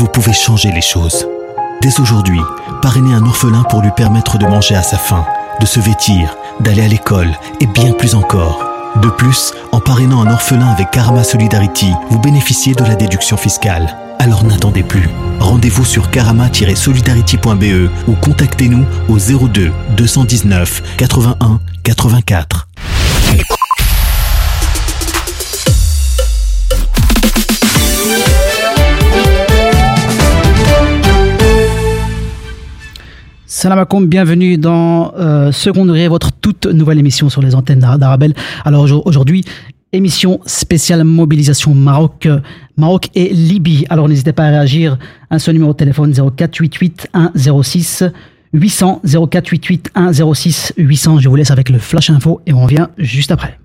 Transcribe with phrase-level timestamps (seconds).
[0.00, 1.26] vous pouvez changer les choses.
[1.82, 2.40] Dès aujourd'hui,
[2.82, 5.26] parrainez un orphelin pour lui permettre de manger à sa faim,
[5.60, 8.64] de se vêtir, d'aller à l'école et bien plus encore.
[9.02, 13.96] De plus, en parrainant un orphelin avec Karma Solidarity, vous bénéficiez de la déduction fiscale.
[14.20, 15.08] Alors n'attendez plus.
[15.40, 22.67] Rendez-vous sur karama-solidarity.be ou contactez-nous au 02 219 81 84.
[33.58, 38.32] Salam alaikum, bienvenue dans euh, Second Degré, votre toute nouvelle émission sur les antennes d'Arabelle.
[38.64, 39.44] Alors aujourd'hui,
[39.92, 42.38] émission spéciale mobilisation Maroc, euh,
[42.76, 43.84] Maroc et Libye.
[43.90, 44.96] Alors n'hésitez pas à réagir.
[45.32, 48.04] Un seul numéro de téléphone 0488 106
[48.52, 51.18] 800 0488 106 800.
[51.18, 53.58] Je vous laisse avec le flash info et on revient juste après.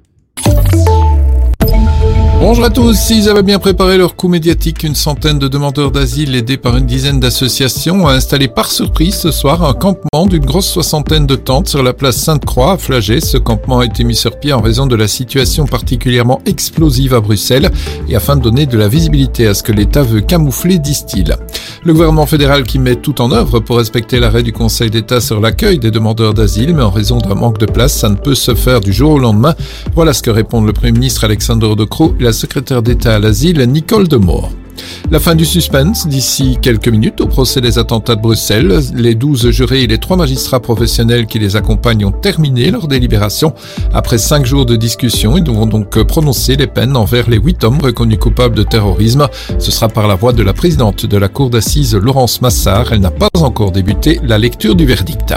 [2.46, 6.36] Bonjour à tous, ils avaient bien préparé leur coup médiatique, une centaine de demandeurs d'asile
[6.36, 10.68] aidés par une dizaine d'associations ont installé par surprise ce soir un campement d'une grosse
[10.68, 13.22] soixantaine de tentes sur la place Sainte-Croix à Flagey.
[13.22, 17.22] Ce campement a été mis sur pied en raison de la situation particulièrement explosive à
[17.22, 17.72] Bruxelles
[18.10, 21.38] et afin de donner de la visibilité à ce que l'État veut camoufler, disent-ils.
[21.86, 25.40] Le gouvernement fédéral qui met tout en œuvre pour respecter l'arrêt du Conseil d'État sur
[25.40, 28.54] l'accueil des demandeurs d'asile, mais en raison d'un manque de place, ça ne peut se
[28.54, 29.56] faire du jour au lendemain.
[29.96, 33.20] Voilà ce que répondent le Premier ministre Alexandre De Croo et la secrétaire d'État à
[33.20, 34.52] l'asile Nicole Demore.
[35.12, 38.80] La fin du suspense d'ici quelques minutes au procès des attentats de Bruxelles.
[38.96, 43.54] Les douze jurés et les trois magistrats professionnels qui les accompagnent ont terminé leur délibération.
[43.94, 47.80] Après cinq jours de discussion, ils devront donc prononcer les peines envers les huit hommes
[47.82, 49.28] reconnus coupables de terrorisme.
[49.60, 52.92] Ce sera par la voix de la présidente de la cour d'assises, Laurence Massard.
[52.92, 55.34] Elle n'a pas encore débuté la lecture du verdict.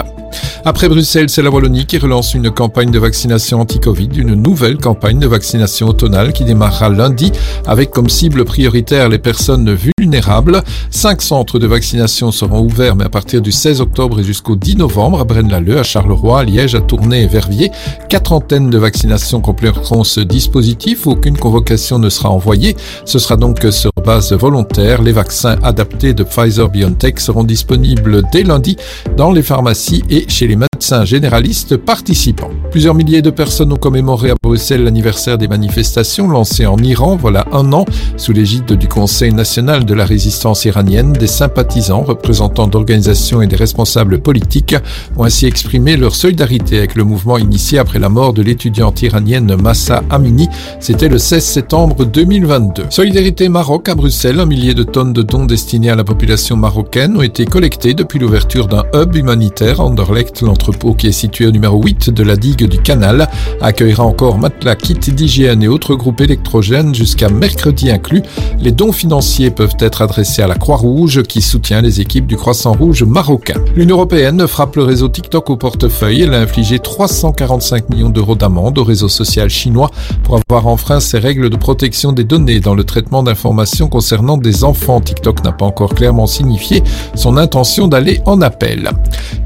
[0.65, 5.17] Après Bruxelles, c'est la Wallonie qui relance une campagne de vaccination anti-Covid, une nouvelle campagne
[5.17, 7.31] de vaccination automnale qui démarrera lundi
[7.65, 10.63] avec comme cible prioritaire les personnes vulnérables.
[10.89, 14.77] Cinq centres de vaccination seront ouverts, mais à partir du 16 octobre et jusqu'au 10
[14.77, 17.69] novembre à Braine-l'Alleud, à Charleroi, à Liège, à Tournai et Verviers.
[18.07, 21.07] Quatre antennes de vaccination compléteront ce dispositif.
[21.07, 22.77] Aucune convocation ne sera envoyée.
[23.03, 25.01] Ce sera donc sur base volontaire.
[25.01, 28.77] Les vaccins adaptés de Pfizer-BioNTech seront disponibles dès lundi
[29.17, 32.51] dans les pharmacies et chez les médecins généralistes participants.
[32.71, 37.45] Plusieurs milliers de personnes ont commémoré à Bruxelles l'anniversaire des manifestations lancées en Iran voilà
[37.51, 37.85] un an
[38.17, 41.13] sous l'égide du Conseil national de la résistance iranienne.
[41.13, 44.75] Des sympathisants, représentants d'organisations et des responsables politiques
[45.15, 49.55] ont ainsi exprimé leur solidarité avec le mouvement initié après la mort de l'étudiante iranienne
[49.61, 50.47] Massa Amini.
[50.79, 52.85] C'était le 16 septembre 2022.
[52.89, 57.17] Solidarité Maroc à Bruxelles, un millier de tonnes de dons destinés à la population marocaine
[57.17, 61.81] ont été collectés depuis l'ouverture d'un hub humanitaire Anderlecht, l'entrepôt qui est situé au numéro
[61.81, 63.29] 8 de la digue du canal,
[63.61, 68.21] accueillera encore matelas, kits d'hygiène et autres groupes électrogènes jusqu'à mercredi inclus.
[68.59, 72.73] Les dons financiers peuvent être adressés à la Croix-Rouge qui soutient les équipes du Croissant
[72.73, 73.61] Rouge marocain.
[73.75, 76.23] L'Union européenne frappe le réseau TikTok au portefeuille.
[76.23, 79.89] Elle a infligé 345 millions d'euros d'amende au réseau social chinois
[80.23, 84.65] pour avoir enfreint ses règles de protection des données dans le traitement d'informations concernant des
[84.65, 84.99] enfants.
[84.99, 86.83] TikTok n'a pas encore clairement signifié
[87.15, 88.89] son intention d'aller en appel.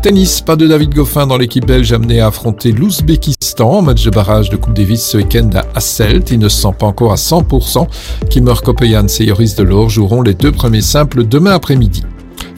[0.01, 4.49] Tennis, pas de David Goffin dans l'équipe belge amenée à affronter l'Ouzbékistan match de barrage
[4.49, 6.31] de Coupe Davis ce week-end à Hasselt.
[6.31, 7.85] Il ne se sent pas encore à 100%.
[8.29, 12.03] Kimmer Kopeyans et Yoris Delors joueront les deux premiers simples demain après-midi.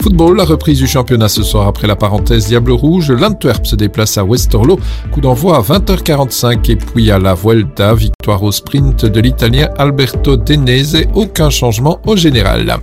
[0.04, 3.10] Football, la reprise du championnat ce soir après la parenthèse Diable Rouge.
[3.10, 4.78] L'Antwerp se déplace à Westerlo.
[5.14, 7.94] Coup d'envoi à 20h45 et puis à la Vuelta.
[7.94, 11.06] Victoire au sprint de l'Italien Alberto Denese.
[11.14, 12.80] Aucun changement au général.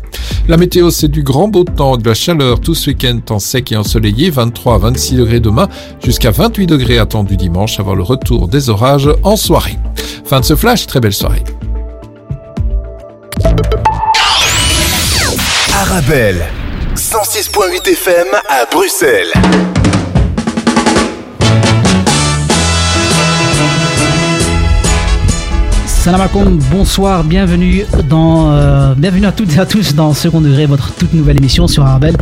[0.49, 3.71] La météo, c'est du grand beau temps, de la chaleur tout ce week-end en sec
[3.71, 4.31] et ensoleillé.
[4.31, 5.69] 23 à 26 degrés demain
[6.03, 9.77] jusqu'à 28 degrés attendu dimanche avant le retour des orages en soirée.
[10.25, 11.45] Fin de ce flash, très belle soirée.
[16.97, 19.33] 106.8 FM à Bruxelles.
[25.87, 30.67] Salam alaikum, bonsoir, bienvenue dans, euh, bienvenue à toutes et à tous dans Second Degré,
[30.67, 32.17] votre toute nouvelle émission sur Arabelle.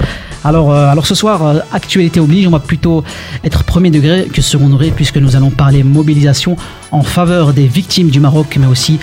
[0.45, 3.05] Alors, euh, alors ce soir, euh, actualité oblige, on va plutôt
[3.45, 6.57] être premier degré que second degré puisque nous allons parler mobilisation
[6.91, 8.99] en faveur des victimes du Maroc, mais aussi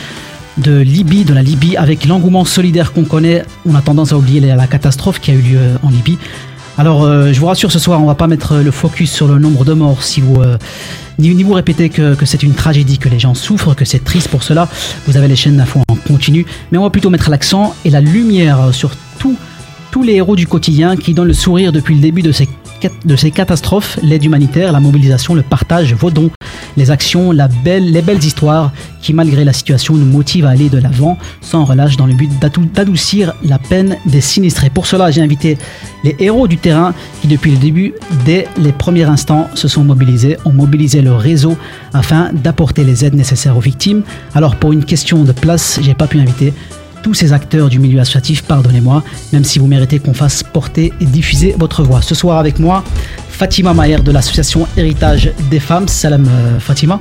[0.57, 3.43] de Libye, de la Libye, avec l'engouement solidaire qu'on connaît.
[3.65, 6.17] On a tendance à oublier la, catastrophe qui a eu lieu en Libye.
[6.77, 9.39] Alors, euh, je vous rassure, ce soir, on va pas mettre le focus sur le
[9.39, 10.57] nombre de morts si vous, euh,
[11.19, 14.43] ni, vous répétez que, c'est une tragédie, que les gens souffrent, que c'est triste pour
[14.43, 14.67] cela.
[15.07, 18.01] Vous avez les chaînes d'infos en continu, mais on va plutôt mettre l'accent et la
[18.01, 19.37] lumière sur tous
[20.03, 22.49] les héros du quotidien qui donnent le sourire depuis le début de ces
[23.05, 26.31] de ces catastrophes, l'aide humanitaire, la mobilisation, le partage, vos dons,
[26.77, 28.71] les actions, les belles histoires
[29.01, 32.29] qui, malgré la situation, nous motivent à aller de l'avant sans relâche dans le but
[32.73, 34.69] d'adoucir la peine des sinistrés.
[34.69, 35.57] Pour cela, j'ai invité
[36.03, 37.93] les héros du terrain qui, depuis le début,
[38.25, 41.57] dès les premiers instants, se sont mobilisés, ont mobilisé leur réseau
[41.93, 44.03] afin d'apporter les aides nécessaires aux victimes.
[44.33, 46.53] Alors, pour une question de place, j'ai pas pu inviter
[47.05, 51.05] tous ces acteurs du milieu associatif, pardonnez-moi, même si vous méritez qu'on fasse porter et
[51.05, 52.01] diffuser votre voix.
[52.01, 52.83] Ce soir avec moi,
[53.29, 55.87] Fatima Maher de l'association Héritage des femmes.
[55.87, 56.99] Salam euh, Fatima.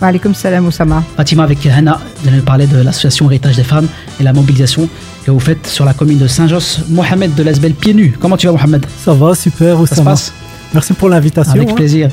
[0.00, 1.04] Alaikum salam Oussama.
[1.16, 3.86] Fatima avec Hana, vous allez nous parler de l'association Héritage des femmes
[4.18, 4.88] et la mobilisation
[5.24, 6.80] que vous faites sur la commune de Saint-Josse.
[6.88, 8.12] Mohamed de l'Asbel Pieds Nus.
[8.18, 8.84] Comment tu vas Mohamed?
[9.04, 10.16] Ça va, super Oussama.
[10.16, 10.44] Ça se passe?
[10.74, 11.52] Merci pour l'invitation.
[11.52, 11.74] Avec hein.
[11.74, 12.08] plaisir.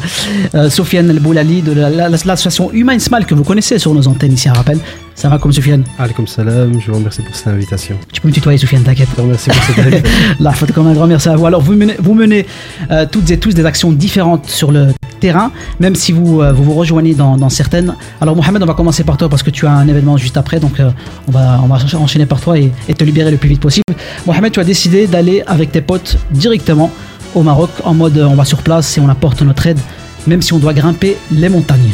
[0.53, 4.47] Euh, Sofiane El Boulali de l'association Humain Smile que vous connaissez sur nos antennes ici
[4.47, 4.77] à Rappel.
[5.21, 7.95] Ça va comme Sofiane Alaikum salam, je vous remercie pour cette invitation.
[8.11, 9.07] Tu peux me tutoyer Sofiane, t'inquiète.
[9.15, 10.09] Remercie pour cette invitation.
[10.39, 11.45] Là, faut comme un grand merci à vous.
[11.45, 12.47] Alors, vous menez, vous menez
[12.89, 14.87] euh, toutes et tous des actions différentes sur le
[15.19, 17.93] terrain, même si vous euh, vous, vous, rejoignez dans, dans, certaines.
[18.19, 20.59] Alors, Mohamed, on va commencer par toi parce que tu as un événement juste après,
[20.59, 20.89] donc euh,
[21.27, 23.95] on, va, on va enchaîner par toi et, et te libérer le plus vite possible.
[24.25, 26.89] Mohamed, tu as décidé d'aller avec tes potes directement
[27.35, 29.79] au Maroc en mode on va sur place et on apporte notre aide,
[30.25, 31.91] même si on doit grimper les montagnes.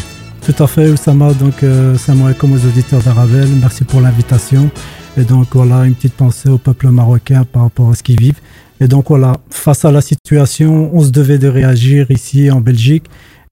[0.47, 1.33] Tout à fait, Oussama.
[1.33, 3.49] Donc, euh, salam alaikum aux auditeurs d'Aravel.
[3.59, 4.71] Merci pour l'invitation.
[5.17, 8.39] Et donc, voilà, une petite pensée au peuple marocain par rapport à ce qu'ils vivent.
[8.79, 13.07] Et donc, voilà, face à la situation, on se devait de réagir ici en Belgique.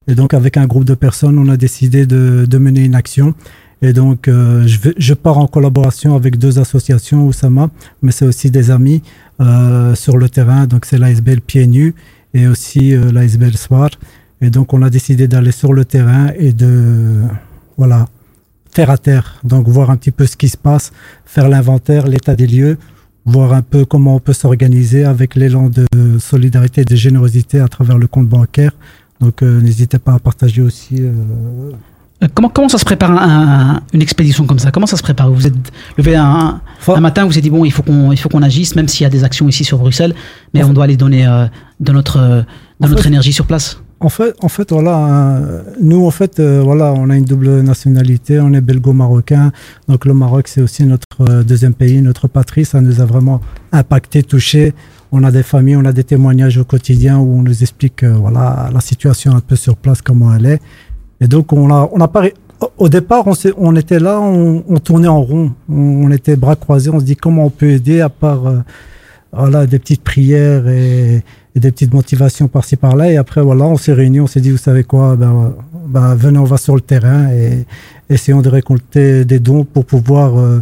[0.07, 3.33] Et donc, avec un groupe de personnes, on a décidé de, de mener une action.
[3.81, 7.71] Et donc, euh, je, vais, je, pars en collaboration avec deux associations, Oussama,
[8.03, 9.01] mais c'est aussi des amis
[9.41, 10.65] euh, sur le terrain.
[10.65, 11.93] Donc, c'est l'ASBL Pieds Nus
[12.33, 13.89] et aussi euh, l'ASBL Soir.
[14.41, 17.21] Et donc, on a décidé d'aller sur le terrain et de,
[17.77, 18.07] voilà,
[18.73, 19.35] terre à terre.
[19.43, 20.91] Donc, voir un petit peu ce qui se passe,
[21.25, 22.77] faire l'inventaire, l'état des lieux,
[23.25, 25.87] voir un peu comment on peut s'organiser avec l'élan de
[26.19, 28.71] solidarité et de générosité à travers le compte bancaire.
[29.21, 30.97] Donc, euh, n'hésitez pas à partager aussi.
[30.99, 31.11] Euh,
[32.33, 34.71] Comment, comment ça se prépare un, un, une expédition comme ça?
[34.71, 35.29] Comment ça se prépare?
[35.29, 35.53] Vous êtes
[35.97, 38.41] levé un, un matin, vous vous êtes dit bon, il faut qu'on il faut qu'on
[38.41, 40.15] agisse, même s'il y a des actions ici sur Bruxelles,
[40.53, 41.45] mais on doit aller donner euh,
[41.81, 42.41] de notre euh,
[42.79, 43.79] de notre fait, énergie sur place.
[44.01, 47.61] En fait, en fait, voilà, euh, nous en fait, euh, voilà, on a une double
[47.61, 49.51] nationalité, on est belgo-marocain,
[49.87, 53.39] donc le Maroc c'est aussi notre euh, deuxième pays, notre patrie, ça nous a vraiment
[53.71, 54.73] impacté, touché.
[55.13, 58.69] On a des familles, on a des témoignages au quotidien où on nous explique, voilà,
[58.73, 60.61] la situation un peu sur place comment elle est.
[61.21, 62.25] Et donc, on a, on a pas,
[62.77, 66.55] au départ, on, on était là, on, on, tournait en rond, on, on, était bras
[66.55, 68.59] croisés, on se dit comment on peut aider à part euh,
[69.31, 71.23] voilà, des petites prières et,
[71.55, 73.11] et des petites motivations par-ci par-là.
[73.11, 75.53] Et après, voilà, on s'est réunis, on s'est dit, vous savez quoi, ben,
[75.87, 77.65] ben, venez, on va sur le terrain et
[78.09, 80.61] essayons de récolter des dons pour pouvoir euh,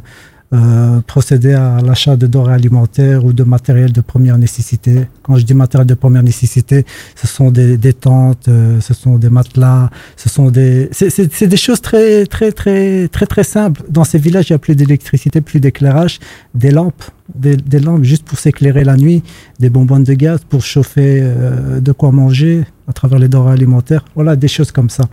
[0.54, 5.08] euh, procéder à l'achat de denrées alimentaires ou de matériel de première nécessité.
[5.24, 6.86] Quand je dis matériel de première nécessité,
[7.16, 11.58] ce sont des, des tentes, euh, ce sont des matelas, ce sont des, c'est des
[11.58, 13.82] choses très très très très très simples.
[13.90, 16.20] Dans ces villages, il n'y a plus d'électricité, plus d'éclairage,
[16.54, 17.04] des lampes,
[17.34, 19.24] des, des, lampes juste pour s'éclairer la nuit,
[19.60, 24.06] des bonbonnes de gaz pour chauffer euh, de quoi manger à travers les denrées alimentaires.
[24.14, 25.06] Voilà, des choses comme ça.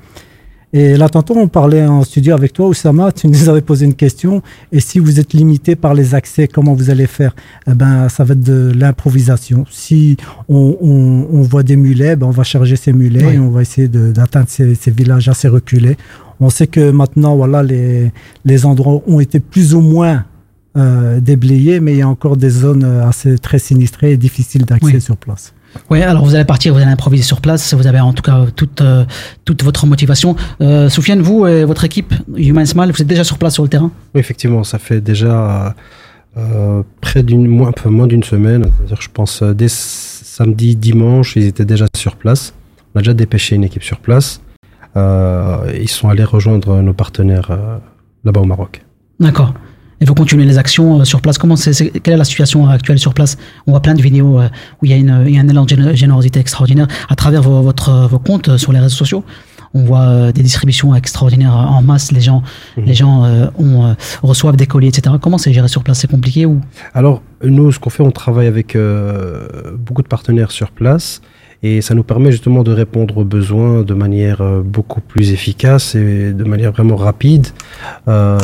[0.73, 3.95] Et là, tantôt, on parlait en studio avec toi, Oussama, tu nous avais posé une
[3.95, 4.41] question.
[4.71, 7.35] Et si vous êtes limité par les accès, comment vous allez faire?
[7.67, 9.67] Eh ben, Ça va être de l'improvisation.
[9.69, 10.17] Si
[10.49, 13.35] on, on, on, voit des mulets, ben, on va charger ces mulets oui.
[13.35, 15.97] et on va essayer d'atteindre ces, ces, villages assez reculés.
[16.39, 18.13] On sait que maintenant, voilà, les,
[18.45, 20.25] les endroits ont été plus ou moins
[20.77, 24.95] euh, déblayés, mais il y a encore des zones assez très sinistrées et difficiles d'accès
[24.95, 25.01] oui.
[25.01, 25.53] sur place.
[25.91, 28.47] Oui, alors vous allez partir, vous allez improviser sur place, vous avez en tout cas
[28.55, 29.05] toute, euh,
[29.45, 30.37] toute votre motivation.
[30.61, 33.69] Euh, Soufiane, vous et votre équipe Human Smile, vous êtes déjà sur place sur le
[33.69, 33.91] terrain?
[34.15, 35.75] Oui, effectivement, ça fait déjà
[36.37, 38.71] euh, près d'une moins, peu moins d'une semaine.
[38.89, 42.55] Je pense dès samedi, dimanche, ils étaient déjà sur place.
[42.95, 44.41] On a déjà dépêché une équipe sur place.
[44.97, 47.51] ils sont allés rejoindre nos partenaires
[48.25, 48.83] là-bas au Maroc.
[49.19, 49.55] D'accord
[50.01, 51.39] il faut continuer les actions sur place.
[51.39, 53.37] Comment c'est, est, quelle est la situation actuelle sur place?
[53.67, 55.65] On voit plein de vidéos où il y a, une, il y a un élan
[55.65, 59.25] de générosité extraordinaire à travers vos, votre, vos comptes sur les réseaux sociaux.
[59.73, 62.11] On voit des distributions extraordinaires en masse.
[62.11, 62.43] Les gens,
[62.77, 62.83] mmh.
[62.85, 63.25] les gens
[63.59, 65.15] ont, reçoivent des colis, etc.
[65.21, 66.01] Comment c'est géré sur place?
[66.01, 66.61] C'est compliqué ou?
[66.95, 71.21] Alors nous, ce qu'on fait, on travaille avec euh, beaucoup de partenaires sur place.
[71.63, 76.33] Et ça nous permet justement de répondre aux besoins de manière beaucoup plus efficace et
[76.33, 77.49] de manière vraiment rapide.
[78.09, 78.39] Euh,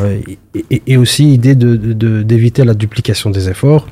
[0.70, 3.86] et, et, aussi l'idée d'éviter de, de, la duplication des efforts.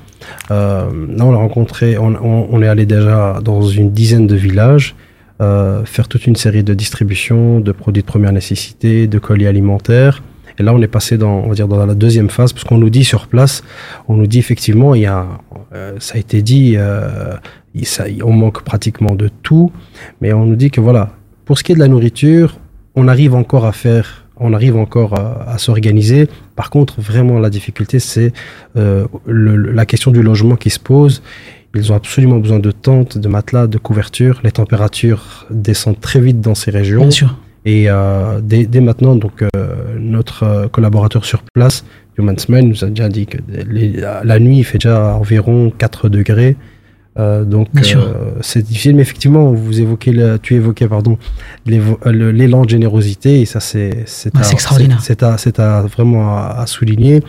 [0.50, 4.34] Euh, là, on a rencontré, on, on, on, est allé déjà dans une dizaine de
[4.34, 4.94] villages,
[5.40, 10.22] euh, faire toute une série de distributions de produits de première nécessité, de colis alimentaires.
[10.58, 12.78] Et là, on est passé dans, on va dire, dans la deuxième phase, parce qu'on
[12.78, 13.62] nous dit sur place,
[14.06, 15.26] on nous dit effectivement, il y a,
[15.74, 17.34] euh, ça a été dit, euh,
[17.74, 19.72] il, ça, on manque pratiquement de tout,
[20.20, 21.12] mais on nous dit que voilà,
[21.44, 22.58] pour ce qui est de la nourriture,
[22.94, 26.28] on arrive encore à faire, on arrive encore à, à s'organiser.
[26.56, 28.32] Par contre, vraiment, la difficulté, c'est
[28.76, 31.22] euh, la question du logement qui se pose.
[31.76, 34.40] Ils ont absolument besoin de tentes, de matelas, de couvertures.
[34.44, 37.00] Les températures descendent très vite dans ces régions.
[37.02, 37.36] Bien sûr.
[37.64, 39.48] Et euh, dès, dès maintenant, donc euh,
[39.98, 41.84] notre collaborateur sur place,
[42.18, 43.38] Human Smile, nous a déjà dit que
[43.68, 46.56] les- la nuit, il fait déjà environ 4 degrés.
[47.16, 47.68] Euh, donc
[48.00, 51.16] euh, c'est difficile, mais effectivement, vous évoquez, le- tu évoquais pardon,
[51.70, 55.00] euh, l'élan de générosité, et ça c'est c'est Ouais, à- c'est extraordinaire.
[55.00, 57.20] C'est à, c'est à vraiment à, à souligner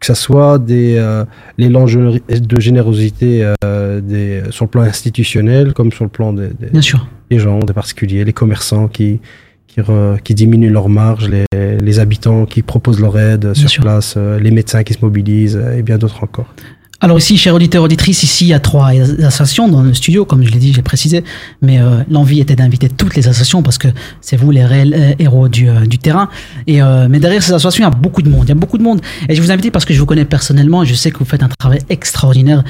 [0.00, 1.24] que ça soit des euh,
[1.56, 6.66] l'élan de générosité euh, des, sur le plan institutionnel comme sur le plan des, des-
[6.70, 7.06] Bien sûr.
[7.30, 9.20] les gens, des particuliers, les commerçants qui,
[9.68, 9.80] qui,
[10.24, 11.44] qui diminuent leurs marges, les,
[11.78, 13.82] les habitants qui proposent leur aide sur sûr.
[13.84, 16.52] place, les médecins qui se mobilisent et bien d'autres encore.
[17.02, 18.88] Alors ici, chers auditeurs, auditrices, ici il y a trois
[19.22, 21.24] associations dans le studio, comme je l'ai dit, j'ai précisé,
[21.60, 23.88] mais euh, l'envie était d'inviter toutes les associations parce que
[24.22, 26.30] c'est vous les réels euh, héros du, euh, du terrain.
[26.66, 28.54] Et euh, mais derrière ces associations, il y a beaucoup de monde, il y a
[28.54, 29.02] beaucoup de monde.
[29.28, 31.42] Et je vous invite parce que je vous connais personnellement, je sais que vous faites
[31.42, 32.64] un travail extraordinaire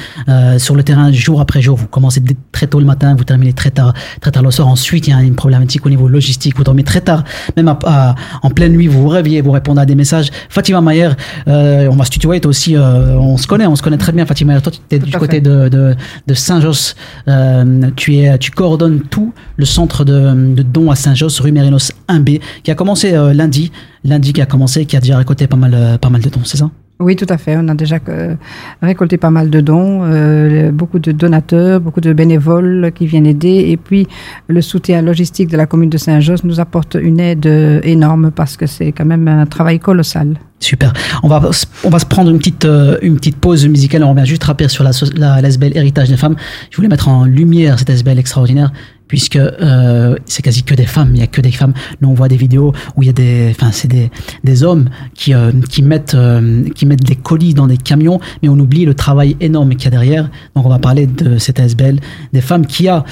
[0.58, 1.76] sur le terrain jour après jour.
[1.76, 4.66] Vous commencez très tôt le matin, vous terminez très tard, très tard le soir.
[4.66, 6.56] Ensuite, il y a une problématique au niveau logistique.
[6.56, 7.22] Vous dormez très tard,
[7.56, 10.30] même à- à- en pleine nuit, vous vous réveillez, vous répondez à des messages.
[10.48, 11.10] Fatima Mayer,
[11.46, 14.52] on va se tutoyer, toi aussi, on se connaît, on se connaît très bien, Fatima
[14.52, 14.62] Mayer.
[14.62, 15.94] Toi, tu es du côté de, de,
[16.26, 16.94] de Saint-Josse.
[17.28, 21.92] Euh, tu, es, tu coordonnes tout le centre de, de dons à Saint-Josse, rue Mérinos
[22.08, 23.72] 1B, qui a commencé euh, lundi.
[24.04, 26.44] Lundi qui a commencé, qui a déjà récolté pas mal, euh, pas mal de dons,
[26.44, 26.70] c'est ça?
[26.98, 27.56] Oui, tout à fait.
[27.58, 28.34] On a déjà euh,
[28.80, 33.66] récolté pas mal de dons, euh, beaucoup de donateurs, beaucoup de bénévoles qui viennent aider.
[33.68, 34.08] Et puis,
[34.48, 37.46] le soutien logistique de la commune de Saint-Josse nous apporte une aide
[37.84, 40.36] énorme parce que c'est quand même un travail colossal.
[40.58, 40.92] Super.
[41.22, 41.40] On va,
[41.84, 44.02] on va se prendre une petite, euh, une petite pause musicale.
[44.04, 46.36] On revient juste rappeler sur la, la, la Héritage des femmes.
[46.70, 48.72] Je voulais mettre en lumière cette SBL extraordinaire
[49.08, 51.10] puisque euh, c'est quasi que des femmes.
[51.14, 51.74] Il y a que des femmes.
[52.00, 54.10] Nous, on voit des vidéos où il y a des, enfin, c'est des,
[54.44, 58.48] des hommes qui, euh, qui mettent, euh, qui mettent des colis dans des camions, mais
[58.48, 60.30] on oublie le travail énorme qu'il y a derrière.
[60.54, 62.00] Donc, on va parler de cette SBL,
[62.32, 63.04] des femmes qu'il y a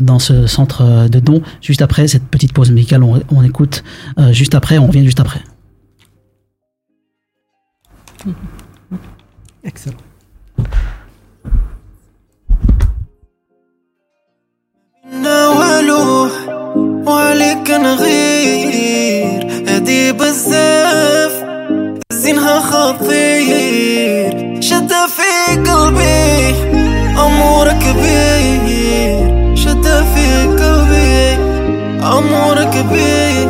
[0.00, 1.42] dans ce centre de dons.
[1.60, 3.82] Juste après cette petite pause musicale, on, on écoute
[4.30, 4.78] juste après.
[4.78, 5.40] On revient juste après.
[9.64, 9.96] Excellent.
[17.08, 19.64] وعليك نغير.
[19.68, 21.32] هدي بزاف
[22.12, 24.32] زينها خطير.
[24.60, 26.54] شدة في قلبي
[27.18, 29.56] أمور كبير.
[29.56, 31.38] شدة في قلبي
[32.04, 33.48] أمور كبير.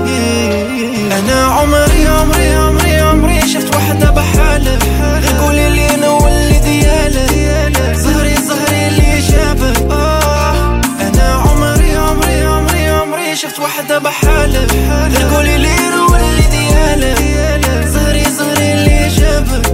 [1.18, 4.78] أنا عمري عمري عمري عمري شفت وحدة بحالة
[13.42, 14.64] شفت وحده بحالة.
[15.06, 17.86] القولي ليرو واللي ديالة.
[17.86, 19.66] زهري زهري اللي جابك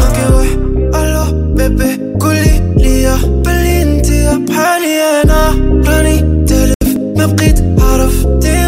[0.00, 0.54] أوكي
[0.94, 5.22] ألو بيبي قولي ليا بلي انتي بحالي.
[5.24, 5.50] أنا
[5.86, 8.61] راني تلف ما بقيت عرفتي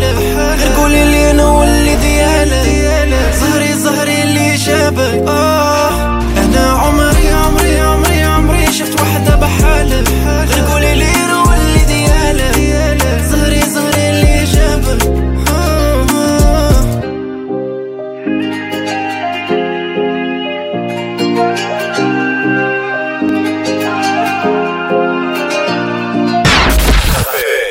[0.00, 5.28] دياله غير قولي لي أنا واللي دياله زهري زهري اللي جابك.
[5.28, 10.04] آه أنا عمري عمري عمري عمري شفت وحده بحاله
[10.50, 15.02] غير قولي لي أنا واللي دياله زهري زهري اللي جابك.
[15.48, 16.76] آه آه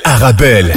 [0.05, 0.71] Arabelle.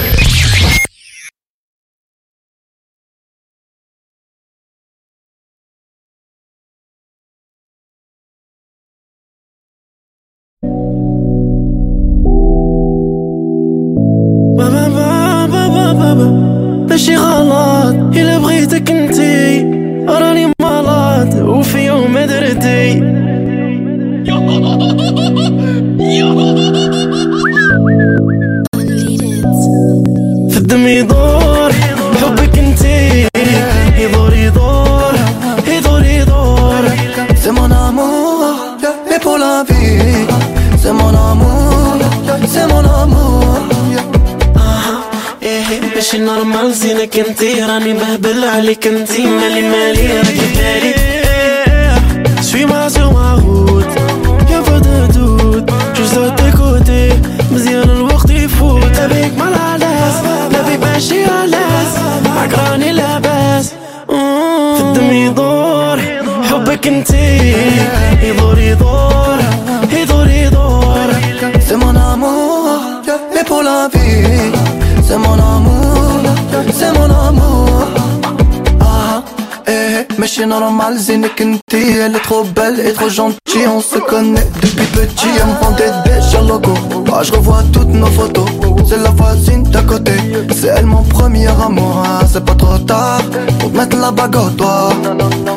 [82.27, 83.67] trop belle et trop gentille.
[83.67, 86.73] On se connaît depuis petit, elle me vendait déjà logo.
[87.13, 88.45] Ah, je revois toutes nos photos.
[88.89, 90.11] C'est la voisine d'à côté,
[90.53, 92.03] c'est elle mon premier amour.
[92.05, 93.21] Ah, c'est pas trop tard
[93.59, 94.89] pour mettre la bague au doigt.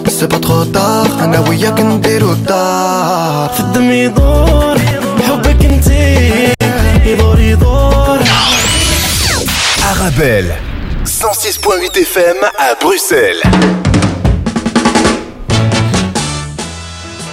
[0.09, 3.51] C'est pas trop tard, أنا وياك نديرو دار.
[3.55, 4.77] في الدم يدور
[5.29, 6.55] حبك انتي
[7.07, 8.19] يدور يدور
[9.91, 10.53] Arabelle.
[11.05, 13.43] 106.8 FM à Bruxelles.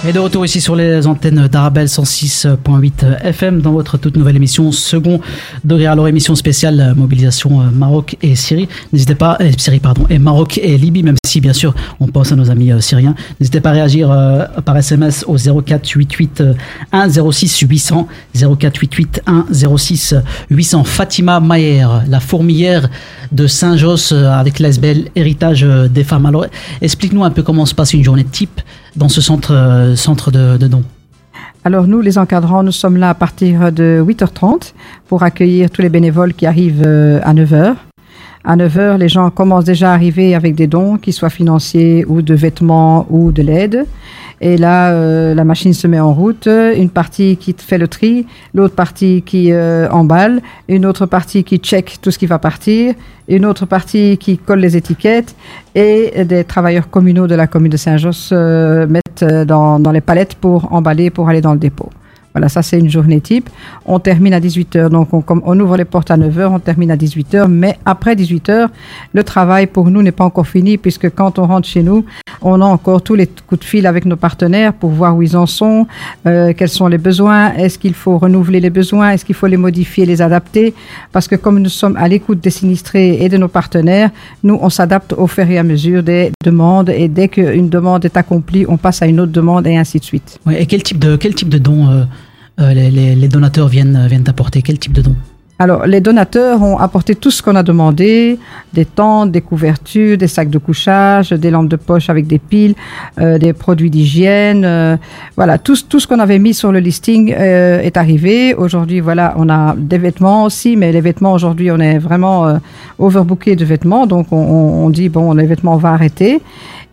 [0.07, 4.71] Et de retour ici sur les antennes d'Arabelle 106.8 FM dans votre toute nouvelle émission
[4.71, 5.19] second
[5.65, 5.87] degré.
[5.87, 8.69] Alors émission spéciale euh, mobilisation euh, Maroc et Syrie.
[8.93, 12.31] N'hésitez pas, euh, Syrie pardon, et Maroc et Libye, même si bien sûr on pense
[12.31, 13.13] à nos amis syriens.
[13.41, 16.43] N'hésitez pas à réagir euh, par SMS au 0488
[16.93, 20.15] 106 800 0488 106
[20.49, 20.83] 800.
[20.85, 22.89] Fatima Maher, la fourmilière
[23.31, 26.25] de Saint-Josse euh, avec l'ASBL Héritage des femmes.
[26.25, 26.45] Alors
[26.81, 28.61] explique-nous un peu comment se passe une journée type
[28.95, 30.83] dans ce centre, euh, centre de, de dons.
[31.65, 34.73] Alors nous, les encadrants, nous sommes là à partir de 8h30
[35.07, 37.75] pour accueillir tous les bénévoles qui arrivent euh, à 9h.
[38.45, 42.21] À 9h, les gens commencent déjà à arriver avec des dons, qu'ils soient financiers ou
[42.21, 43.85] de vêtements ou de l'aide.
[44.41, 46.47] Et là, euh, la machine se met en route.
[46.47, 51.57] Une partie qui fait le tri, l'autre partie qui euh, emballe, une autre partie qui
[51.57, 52.93] check tout ce qui va partir,
[53.27, 55.35] une autre partie qui colle les étiquettes
[55.75, 60.01] et des travailleurs communaux de la commune de Saint-Josse euh, mettent euh, dans, dans les
[60.01, 61.89] palettes pour emballer, pour aller dans le dépôt.
[62.33, 63.49] Voilà, ça c'est une journée type.
[63.85, 67.47] On termine à 18h, donc on, ouvre les portes à 9h, on termine à 18h,
[67.47, 68.67] mais après 18h,
[69.13, 72.05] le travail pour nous n'est pas encore fini, puisque quand on rentre chez nous,
[72.41, 75.35] on a encore tous les coups de fil avec nos partenaires pour voir où ils
[75.35, 75.87] en sont,
[76.27, 79.57] euh, quels sont les besoins, est-ce qu'il faut renouveler les besoins, est-ce qu'il faut les
[79.57, 80.73] modifier, les adapter,
[81.11, 84.11] parce que comme nous sommes à l'écoute des sinistrés et de nos partenaires,
[84.43, 88.17] nous on s'adapte au fur et à mesure des demandes, et dès qu'une demande est
[88.17, 90.39] accomplie, on passe à une autre demande et ainsi de suite.
[90.51, 92.05] Et quel type de, quel type de euh, euh,
[92.59, 95.15] les, les- les donateurs viennent, viennent apporter Quel type de dons
[95.61, 98.39] Alors, les donateurs ont apporté tout ce qu'on a demandé,
[98.73, 102.75] des tentes, des couvertures, des sacs de couchage, des lampes de poche avec des piles,
[103.19, 104.63] euh, des produits d'hygiène.
[104.63, 104.95] euh,
[105.35, 108.53] voilà, tout, ce- qu'on avait mis sur le listing euh, est arrivé.
[108.55, 112.57] Aujourd'hui, voilà, on a des vêtements aussi, mais les vêtements, aujourd'hui, on est vraiment
[112.97, 114.07] overbooké de vêtements.
[114.07, 116.41] Donc, on, dit, bon, les vêtements, on va arrêter.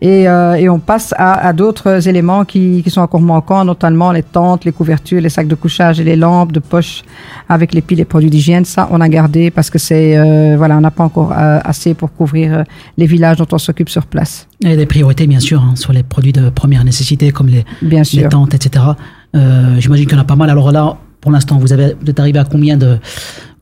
[0.01, 0.27] Et,
[0.69, 4.71] on passe à, à d'autres éléments qui, qui sont encore manquants, notamment les tentes, les
[4.73, 7.03] couvertures, les sacs de couchage et les lampes de poche
[7.49, 8.56] avec les piles et produits d'hygiène.
[8.65, 11.93] Ça, on a gardé parce que c'est euh, voilà, on n'a pas encore euh, assez
[11.93, 12.63] pour couvrir euh,
[12.97, 14.47] les villages dont on s'occupe sur place.
[14.63, 17.99] Et des priorités, bien sûr, hein, sur les produits de première nécessité, comme les, Bien
[17.99, 18.29] les sûr.
[18.29, 18.83] tentes, etc.
[19.33, 20.49] J'imagine qu'il y en a pas mal.
[20.49, 22.97] Alors là, pour l'instant, vous, avez, vous êtes arrivé à combien de,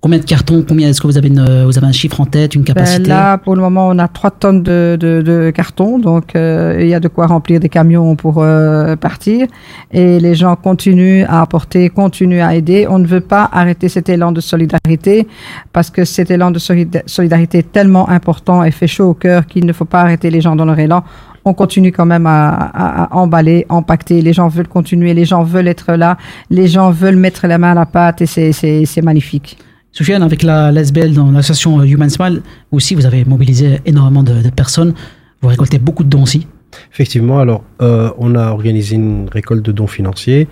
[0.02, 2.54] Combien de cartons Combien est-ce que vous avez, une, vous avez un chiffre en tête,
[2.54, 5.98] une Ben, capacité là, pour le moment, on a 3 tonnes de, de, de carton,
[5.98, 9.48] donc euh, il y a de quoi remplir des camions pour euh, partir.
[9.92, 12.86] Et les gens continuent à apporter, continuent à aider.
[12.88, 15.28] On ne veut pas arrêter cet élan de solidarité
[15.74, 19.48] parce que cet élan de solida- solidarité est tellement important et fait chaud au cœur
[19.48, 21.04] qu'il ne faut pas arrêter les gens dans leur élan.
[21.46, 24.22] On continue quand même à, à- à emballer, empaqueter.
[24.22, 26.16] Les gens veulent continuer, les gens veulent être là,
[26.52, 29.58] les gens veulent mettre la main à la pâte et c'est- c'est c'est magnifique.
[29.96, 32.42] Soufiane, avec la l'ASBL dans l'association euh, Human Smile,
[32.74, 34.94] aussi, vous avez mobilisé énormément de, de personnes.
[35.42, 36.48] Vous récoltez beaucoup de dons aussi.
[36.92, 40.50] Effectivement, alors euh, on a organisé une récolte de dons financiers.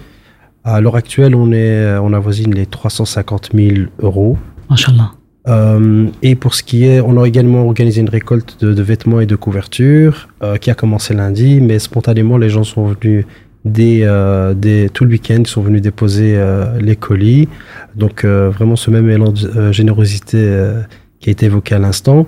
[0.63, 4.38] À l'heure actuelle, on, est, on avoisine les 350 000 euros.
[4.69, 5.12] Inch'Allah.
[5.47, 9.19] Euh, et pour ce qui est, on a également organisé une récolte de, de vêtements
[9.19, 13.25] et de couvertures euh, qui a commencé lundi, mais spontanément les gens sont venus
[13.65, 17.47] dès, euh, dès tout le week-end, ils sont venus déposer euh, les colis.
[17.95, 20.82] Donc euh, vraiment ce même élan de euh, générosité euh,
[21.19, 22.26] qui a été évoqué à l'instant.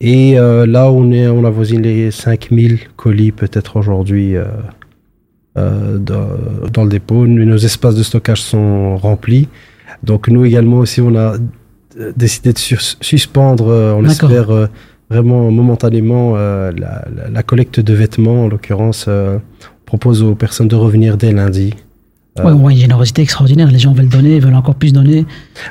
[0.00, 4.44] Et euh, là, on est, on avoisine les 5000 colis peut-être aujourd'hui euh,
[5.58, 6.28] euh, dans,
[6.72, 7.26] dans le dépôt.
[7.26, 9.48] Nos espaces de stockage sont remplis.
[10.02, 11.34] Donc nous également aussi, on a
[12.16, 14.66] décidé de sus- suspendre, euh, on espère euh,
[15.10, 18.44] vraiment momentanément, euh, la, la- la collecte de vêtements.
[18.44, 19.38] En l'occurrence, euh,
[19.92, 21.74] propose aux personnes de revenir dès lundi.
[22.38, 23.70] Euh, Ouais, voit une générosité extraordinaire.
[23.70, 25.26] Les gens veulent donner, veulent encore plus donner.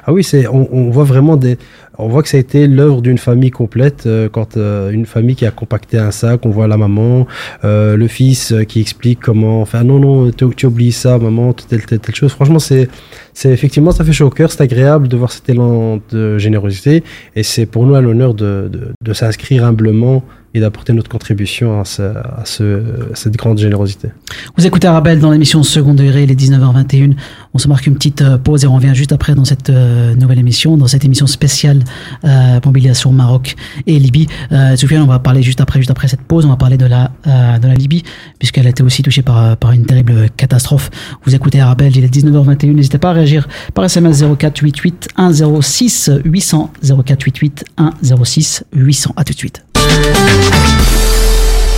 [0.06, 1.58] ah oui, c'est on, on voit vraiment des
[1.98, 5.36] on voit que ça a été l'œuvre d'une famille complète euh, quand euh, une famille
[5.36, 7.26] qui a compacté un sac, on voit la maman,
[7.64, 11.84] euh, le fils qui explique comment enfin non non tu, tu oublies ça maman telle
[11.88, 12.32] telle telle chose.
[12.32, 12.90] Franchement, c'est
[13.34, 17.04] c'est effectivement ça fait chaud au cœur, c'est agréable de voir cet élan de générosité
[17.36, 21.80] et c'est pour nous à l'honneur de, de, de s'inscrire humblement et d'apporter notre contribution
[21.80, 22.82] à, ce, à, ce,
[23.14, 24.10] cette grande générosité.
[24.58, 27.16] Vous écoutez Arabelle dans l'émission Second Degré, il est 19h21.
[27.54, 30.16] On se marque une petite euh, pause et on revient juste après dans cette euh,
[30.16, 31.84] nouvelle émission, dans cette émission spéciale
[32.24, 34.28] euh, mobilisation Maroc et Libye.
[34.52, 36.86] Euh, Soufiane, on va parler juste après, juste après cette pause, on va parler de
[36.86, 38.04] la, euh, de la Libye,
[38.40, 40.90] puisqu'elle a été aussi touchée par, euh, par une terrible catastrophe.
[41.26, 42.74] Vous écoutez Arabelle, il est 19h21.
[42.74, 47.66] N'hésitez pas à réagir par SMS 0488 106 800 0488
[48.02, 49.14] 106 800.
[49.16, 49.64] À tout de suite.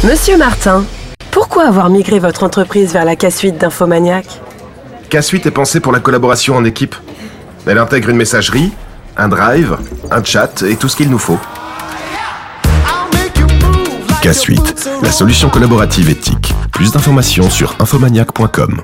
[0.04, 0.84] Monsieur Martin,
[1.32, 4.26] pourquoi avoir migré votre entreprise vers la K-Suite d'Infomaniac?
[5.10, 6.96] K-Suite est pensée pour la collaboration en équipe.
[7.66, 8.72] Elle intègre une messagerie,
[9.16, 9.78] un drive,
[10.12, 11.40] un chat et tout ce qu'il nous faut.
[14.22, 16.54] K-Suite, la solution collaborative éthique.
[16.72, 18.84] Plus d'informations sur infomaniac.com.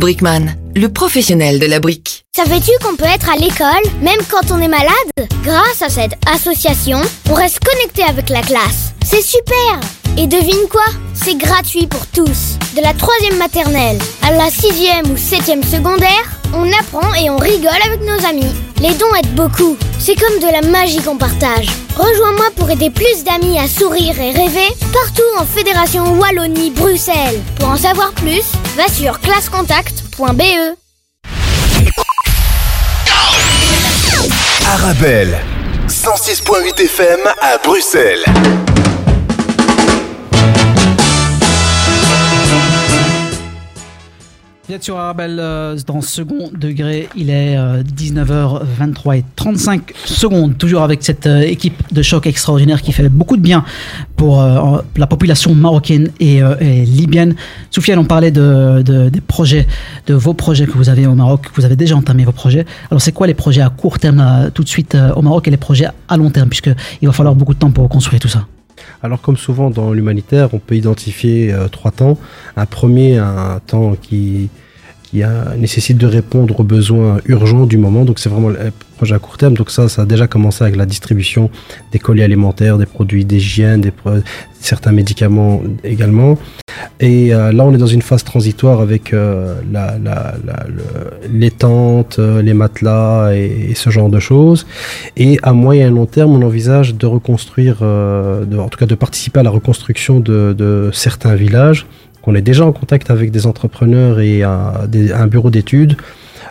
[0.00, 2.24] Brickman, le professionnel de la brique.
[2.34, 5.28] Savais-tu qu'on peut être à l'école même quand on est malade?
[5.44, 8.94] Grâce à cette association, on reste connecté avec la classe.
[9.12, 9.80] C'est super
[10.16, 10.84] Et devine quoi?
[11.14, 12.56] C'est gratuit pour tous.
[12.76, 17.82] De la troisième maternelle à la sixième ou septième secondaire, on apprend et on rigole
[17.84, 18.54] avec nos amis.
[18.80, 19.76] Les dons aident beaucoup.
[19.98, 21.66] C'est comme de la magie qu'on partage.
[21.96, 27.40] Rejoins-moi pour aider plus d'amis à sourire et rêver partout en Fédération Wallonie-Bruxelles.
[27.58, 28.44] Pour en savoir plus,
[28.76, 30.76] va sur classecontact.be.
[34.72, 35.36] Arabelle,
[35.88, 38.24] 106.8 FM à Bruxelles.
[44.70, 50.56] Vous êtes sur Arabelle euh, dans second degré, il est euh, 19h23 et 35 secondes,
[50.58, 53.64] toujours avec cette euh, équipe de choc extraordinaire qui fait beaucoup de bien
[54.14, 56.54] pour euh, la population marocaine et, euh,
[56.84, 57.34] libyenne.
[57.72, 59.66] Soufiane, on parlait de, de- des projets,
[60.06, 62.64] de vos projets que vous avez au Maroc, que vous avez déjà entamé vos projets.
[62.92, 65.50] Alors c'est quoi les projets à court terme tout de suite euh, au Maroc et
[65.50, 68.46] les projets à long terme, puisqu'il va falloir beaucoup de temps pour construire tout ça?
[69.02, 72.18] Alors comme souvent dans l'humanitaire, on peut identifier euh, trois temps.
[72.56, 74.50] Un premier, un temps qui,
[75.10, 78.04] qui a- nécessite de répondre aux besoins urgents du moment.
[78.04, 78.58] Donc c'est vraiment le
[78.96, 79.54] projet à court terme.
[79.54, 81.50] Donc ça, ça a déjà commencé avec la distribution
[81.92, 83.92] des colis alimentaires, des produits d'hygiène, des
[84.60, 86.38] certains médicaments également.
[87.00, 91.28] Et euh, là, on est dans une phase transitoire avec euh, la, la- la- le-
[91.38, 94.66] les tentes, euh, les matelas et, et ce genre de choses.
[95.16, 98.86] Et à moyen et long terme, on envisage de reconstruire, euh, de- en tout cas
[98.86, 101.86] de participer à la reconstruction de, de certains villages.
[102.26, 105.96] On est déjà en contact avec des entrepreneurs et un, des- un bureau d'études.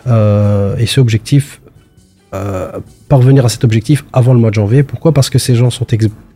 [0.06, 1.60] Euh, et ce objectif
[2.32, 2.70] euh,
[3.08, 4.82] parvenir à cet objectif avant le mois de janvier.
[4.82, 5.12] Pourquoi?
[5.12, 5.86] Parce que ces gens sont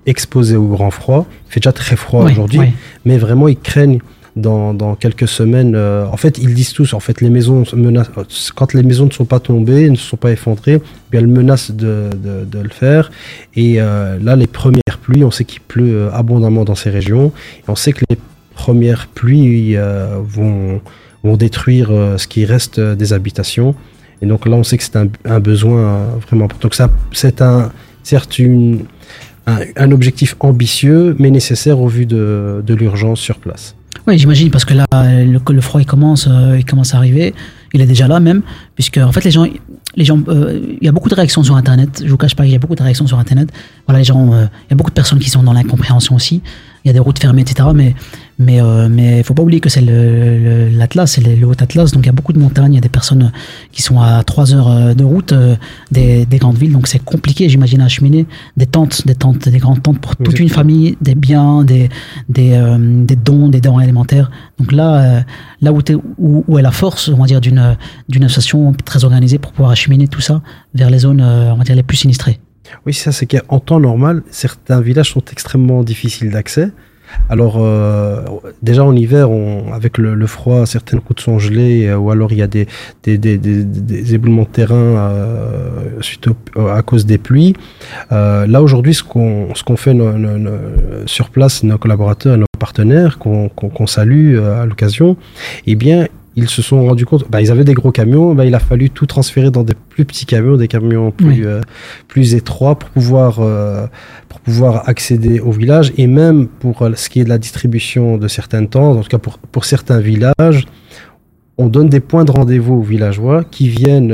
[0.06, 1.26] exposés au grand froid.
[1.48, 2.58] Il fait déjà très froid aujourd'hui,
[3.04, 4.00] mais vraiment ils craignent
[4.36, 5.74] dans, dans quelques semaines.
[5.76, 8.10] Euh, en fait, ils disent tous, en fait, les maisons menacent,
[8.56, 12.10] quand les maisons ne sont pas tombées, ne sont pas effondrées, bien elles menacent de,
[12.12, 13.10] de, de le faire.
[13.54, 17.32] Et là, les premières pluies, on sait qu'il pleut abondamment dans ces régions.
[17.60, 18.18] Et on sait que les
[18.54, 20.80] premières pluies vont,
[21.22, 23.74] vont détruire ce qui reste des habitations.
[24.24, 26.48] Et donc là, on sait que c'est un, besoin euh, vraiment.
[26.62, 27.70] Donc ça, c'est un,
[28.02, 28.40] certes
[29.46, 33.74] un, objectif ambitieux, mais nécessaire au vu de, de l'urgence sur place.
[34.06, 37.34] Oui, j'imagine, parce que là, le, le froid, il commence, euh, il commence à arriver.
[37.74, 38.40] Il est déjà là même,
[38.76, 39.46] puisque en fait, les gens,
[39.94, 42.02] les gens, euh, il y a beaucoup de réactions sur Internet.
[42.04, 43.50] Je vous cache pas, il y a beaucoup de réactions sur Internet.
[43.86, 46.40] Voilà, les gens, il y a beaucoup de personnes qui sont dans l'incompréhension aussi
[46.84, 47.68] il y a des routes fermées, etc.
[47.74, 47.94] Mais
[48.38, 52.06] mais euh, mais faut pas oublier que c'est l'Atlas, c'est le, Haut Atlas, donc il
[52.06, 53.32] y a beaucoup de montagnes, il y a des personnes
[53.72, 55.56] qui sont à 3 heures euh, de route euh,
[55.90, 59.58] des, des, grandes villes, donc c'est compliqué, j'imagine, à acheminer des tentes, des tentes, des
[59.58, 61.88] grandes tentes pour toute une famille, des biens, des
[62.28, 64.30] des, euh, des dons, des dons élémentaires.
[64.58, 65.24] Donc là,
[65.60, 65.80] là où,
[66.18, 67.76] où, où est la force, on va dire, d'une
[68.08, 70.42] d'une association très organisée pour pouvoir acheminer tout ça
[70.74, 72.40] vers les zones, on va dire, les plus sinistrées.
[72.86, 76.70] Oui, ça c'est qu'en temps normal, certains villages sont extrêmement difficiles d'accès.
[77.28, 78.22] Alors euh,
[78.62, 82.38] déjà en hiver, on, avec le, froid, certaines routes sont gelées, euh, ou alors il
[82.38, 82.66] y a des,
[83.02, 87.54] des, des, des, éboulements de terrain euh, suite à cause des pluies.
[88.10, 89.96] là aujourd'hui, ce qu'on ce qu'on fait
[91.06, 95.16] sur place, nos collaborateurs, nos partenaires, qu'on salue à l'occasion,
[95.66, 98.54] eh bien ils se sont rendus compte, bah, ils avaient des gros camions, bah, il
[98.54, 101.60] a fallu tout transférer dans des plus petits camions, des camions plus, euh,
[102.08, 103.86] plus étroits pour pouvoir, euh,
[104.44, 108.28] pouvoir accéder au village et même pour euh, ce qui est de la distribution de
[108.28, 110.66] certaines tentes, en tout cas pour, pour certains villages,
[111.56, 114.12] on donne des points de rendez-vous aux villageois qui viennent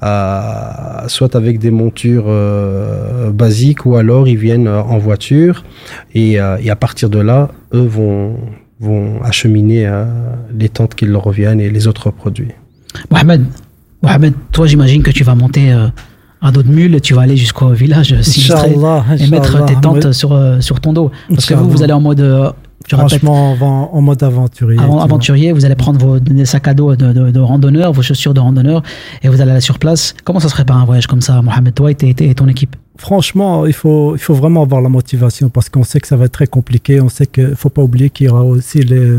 [0.00, 2.32] à, soit avec des montures
[3.34, 5.62] basiques ou alors ils viennent en voiture
[6.14, 8.38] et, et à partir de là, eux vont
[8.80, 10.04] vont acheminer euh,
[10.52, 12.52] les tentes qui leur reviennent et les autres produits.
[13.10, 13.46] Mohamed,
[14.02, 15.88] Mohamed toi j'imagine que tu vas monter euh,
[16.44, 18.76] à dos de mule, tu vas aller jusqu'au village sinistré
[19.18, 21.10] et mettre tes tentes sur, euh, sur ton dos.
[21.30, 22.54] Parce que vous, vous allez en mode
[22.86, 23.56] Franchement,
[23.92, 24.78] en mode aventurier.
[24.78, 28.82] aventurier, vous allez prendre vos sacs à dos de, de, randonneur, vos chaussures de randonneur,
[29.22, 30.14] et vous allez aller sur place.
[30.24, 32.76] Comment ça se prépare un voyage comme ça, Mohamed, toi et, et ton équipe?
[32.96, 36.26] Franchement, il faut, il faut vraiment avoir la motivation parce qu'on sait que ça va
[36.26, 37.00] être très compliqué.
[37.00, 39.16] On sait qu'il ne faut pas oublier qu'il y aura aussi les,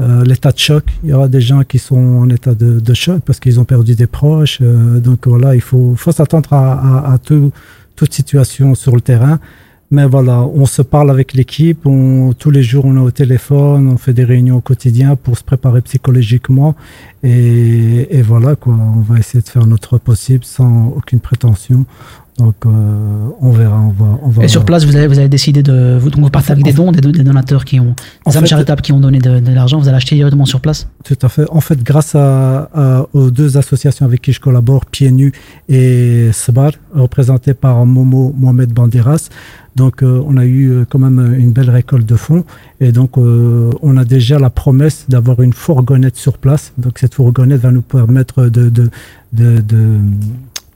[0.00, 0.84] euh, l'état de choc.
[1.02, 3.64] Il y aura des gens qui sont en état de, de choc parce qu'ils ont
[3.64, 4.58] perdu des proches.
[4.60, 7.52] Euh, donc voilà, il faut, faut s'attendre à, à, à tout,
[7.94, 9.38] toute situation sur le terrain.
[9.92, 11.84] Mais voilà, on se parle avec l'équipe,
[12.38, 15.44] tous les jours on est au téléphone, on fait des réunions au quotidien pour se
[15.44, 16.74] préparer psychologiquement.
[17.22, 21.86] Et, et voilà, quoi, on va essayer de faire notre possible sans aucune prétention.
[22.38, 24.44] Donc, euh, on verra, on va, on va.
[24.44, 26.74] Et sur place, vous avez, vous avez décidé de, vous, donc vous partez avec des
[26.74, 27.94] dons, des, donateurs qui ont,
[28.26, 29.78] des âmes charitables qui ont donné de, l'argent.
[29.78, 30.86] Vous allez acheter directement sur place?
[31.02, 31.46] Tout à fait.
[31.50, 35.32] En fait, grâce à, aux deux associations avec qui je collabore, Pieds Nus
[35.70, 39.30] et Sbar, représentées par Momo Mohamed Bandiras,
[39.74, 42.44] donc euh, on a eu euh, quand même une belle récolte de fonds
[42.80, 46.72] et donc on a déjà la promesse d'avoir une fourgonnette sur place.
[46.76, 48.90] Donc cette fourgonnette va nous permettre de, de,
[49.32, 49.98] de, de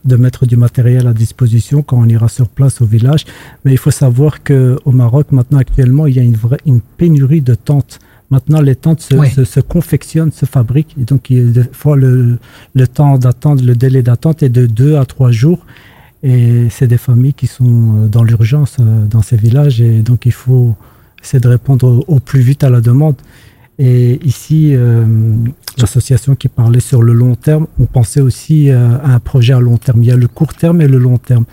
[0.05, 3.25] de mettre du matériel à disposition quand on ira sur place au village.
[3.63, 6.81] Mais il faut savoir que au Maroc, maintenant actuellement, il y a une, vraie, une
[6.81, 7.99] pénurie de tentes.
[8.29, 10.95] Maintenant, les tentes se, se, confectionnent, se fabriquent.
[10.99, 12.39] Et donc, il y a des fois, le,
[12.73, 15.65] le temps d'attente, le délai d'attente est de deux à trois jours.
[16.23, 19.81] Et c'est des familles qui sont euh, dans l'urgence euh, dans ces villages.
[19.81, 20.75] Et donc, il faut
[21.21, 23.15] essayer de répondre au plus vite à la demande.
[23.83, 25.03] Et ici, euh,
[25.79, 29.59] l'association qui parlait sur le long terme, on pensait aussi euh, à un projet à
[29.59, 30.03] long terme.
[30.03, 31.45] Il y a le court terme et le long terme.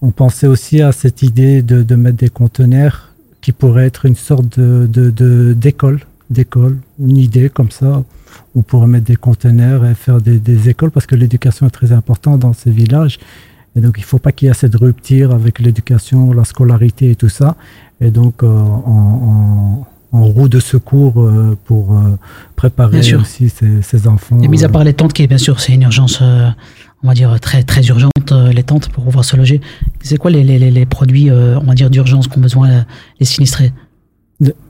[0.00, 4.60] On pensait aussi à cette idée de, mettre des conteneurs qui pourraient être une sorte
[4.60, 8.04] de, d'école, d'école, une idée comme ça.
[8.54, 12.38] On pourrait mettre des conteneurs et faire des, écoles parce que l'éducation est très importante
[12.38, 13.18] dans ces villages.
[13.74, 17.10] Et donc, il ne faut pas qu'il y ait cette rupture avec l'éducation, la scolarité
[17.10, 17.56] et tout ça.
[18.00, 18.46] Et donc, euh,
[20.12, 22.18] en roue de secours euh, pour euh,
[22.54, 24.40] préparer aussi ces, enfants.
[24.40, 24.70] Et mis à euh.
[24.70, 28.32] part les tentes, qui bien sûr c'est une urgence, on va dire très très urgente,
[28.32, 29.60] les tentes pour pouvoir se loger.
[30.00, 32.84] C'est quoi les, les, les produits, on va dire d'urgence qu'ont besoin
[33.20, 33.72] les sinistrés?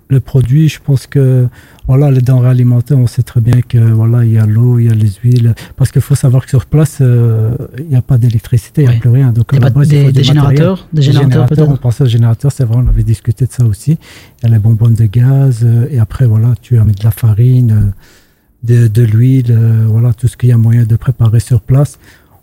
[0.09, 1.49] Le produit, je pense que
[1.87, 4.87] voilà, les denrées alimentaires, on sait très bien que voilà, il y a l'eau, il
[4.87, 5.55] y a les huiles.
[5.77, 8.97] Parce qu'il faut savoir que sur place, euh, il n'y a pas d'électricité, il n'y
[8.97, 9.33] a plus rien.
[9.33, 12.64] Donc, il y a pas des, des, générateurs, des, générateurs, On pensait aux générateurs, c'est
[12.64, 13.99] vrai, on avait discuté de ça aussi.
[14.42, 17.11] Il y a les bonbonnes de gaz, euh, et après, voilà, tu as de la
[17.11, 21.61] farine, euh, de, de l'huile, voilà, tout ce qu'il y a moyen de préparer sur
[21.61, 21.99] place.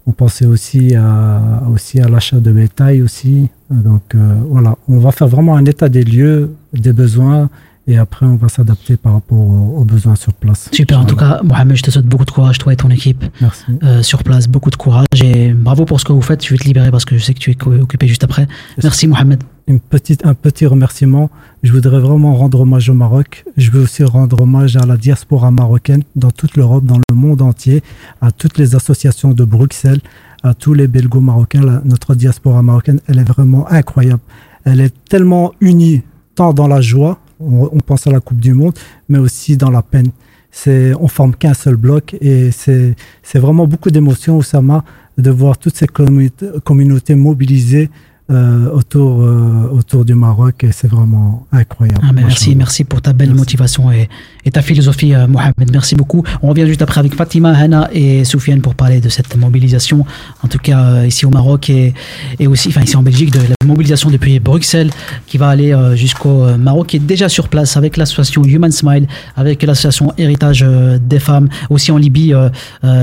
[0.06, 3.50] On pensait aussi à, aussi à l'achat de bétail aussi.
[3.70, 7.50] Donc euh, voilà, on va faire vraiment un état des lieux, des besoins,
[7.88, 10.70] et après on va s'adapter par rapport aux, aux besoins sur place.
[10.72, 13.24] Super, en tout cas, Mohamed, je te souhaite beaucoup de courage, toi et ton équipe,
[13.42, 13.64] Merci.
[13.84, 16.44] euh, sur place, beaucoup de courage et bravo pour ce que vous faites.
[16.46, 18.48] Je vais te libérer parce que je sais que tu es occupé juste après.
[18.82, 19.44] Merci, Mohamed.
[19.68, 21.30] Une petite, un petit remerciement.
[21.64, 23.46] Je voudrais vraiment rendre hommage au Maroc.
[23.56, 27.42] Je veux aussi rendre hommage à la diaspora marocaine dans toute l'Europe, dans le monde
[27.42, 27.82] entier,
[28.22, 30.02] à toutes les associations de Bruxelles,
[30.44, 31.82] à tous les belgo-marocains.
[31.86, 34.22] Notre diaspora marocaine, elle est vraiment incroyable.
[34.66, 36.02] Elle est tellement unie,
[36.36, 38.74] tant dans la joie, on, pense à la Coupe du Monde,
[39.10, 40.10] mais aussi dans la peine.
[40.52, 44.84] C'est, on forme qu'un seul bloc et c'est, c'est vraiment beaucoup d'émotions, Oussama,
[45.18, 47.90] de voir toutes ces communautés mobilisées
[48.34, 52.02] euh, autour, euh, autour du Maroc et c'est vraiment incroyable.
[52.04, 54.10] Ah, merci, merci pour ta belle motivation et,
[54.46, 55.72] et ta philosophie, euh, Mohamed.
[55.72, 56.24] Merci beaucoup.
[56.42, 60.06] On revient juste après avec Fatima, Hana et Soufiane pour parler de cette mobilisation,
[60.44, 61.94] en tout cas ici au Maroc et,
[62.40, 64.90] et aussi, enfin ici en Belgique, de la mobilisation depuis Bruxelles
[65.28, 69.64] qui va aller jusqu'au Maroc, qui est déjà sur place avec l'association Human Smile, avec
[69.64, 70.66] l'association Héritage
[71.02, 72.34] des femmes, aussi en Libye.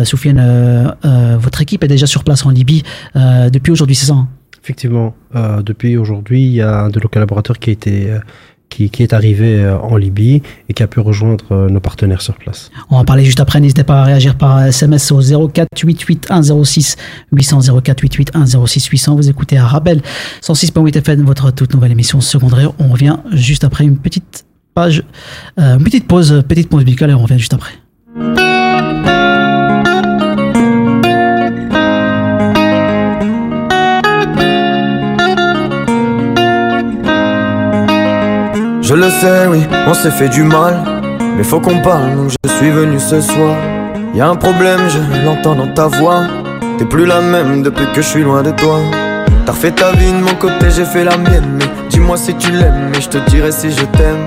[0.04, 0.94] Soufiane,
[1.38, 2.82] votre équipe est déjà sur place en Libye
[3.14, 4.28] depuis aujourd'hui, c'est ça hein?
[4.62, 8.18] Effectivement, euh, depuis aujourd'hui, il y a un de nos collaborateurs qui, a été, euh,
[8.68, 12.36] qui, qui est arrivé euh, en Libye et qui a pu rejoindre nos partenaires sur
[12.36, 12.70] place.
[12.90, 13.58] On va en parler juste après.
[13.58, 16.96] N'hésitez pas à réagir par SMS au 04 88 106
[17.32, 19.16] 800 04 88 106 800.
[19.16, 20.02] Vous écoutez à Rabel
[20.42, 22.72] 106.8 FM, votre toute nouvelle émission secondaire.
[22.78, 24.44] On revient juste après une petite
[24.74, 25.04] page,
[25.56, 27.72] une petite pause, petite pause musicale et on revient juste après.
[38.90, 40.82] Je le sais, oui, on s'est fait du mal.
[41.36, 43.54] Mais faut qu'on parle, donc je suis venu ce soir.
[44.12, 46.24] Y a un problème, je l'entends dans ta voix.
[46.76, 48.80] T'es plus la même depuis que je suis loin de toi.
[49.46, 51.56] T'as refait ta vie de mon côté, j'ai fait la mienne.
[51.56, 54.26] Mais dis-moi si tu l'aimes, et je te dirai si je t'aime.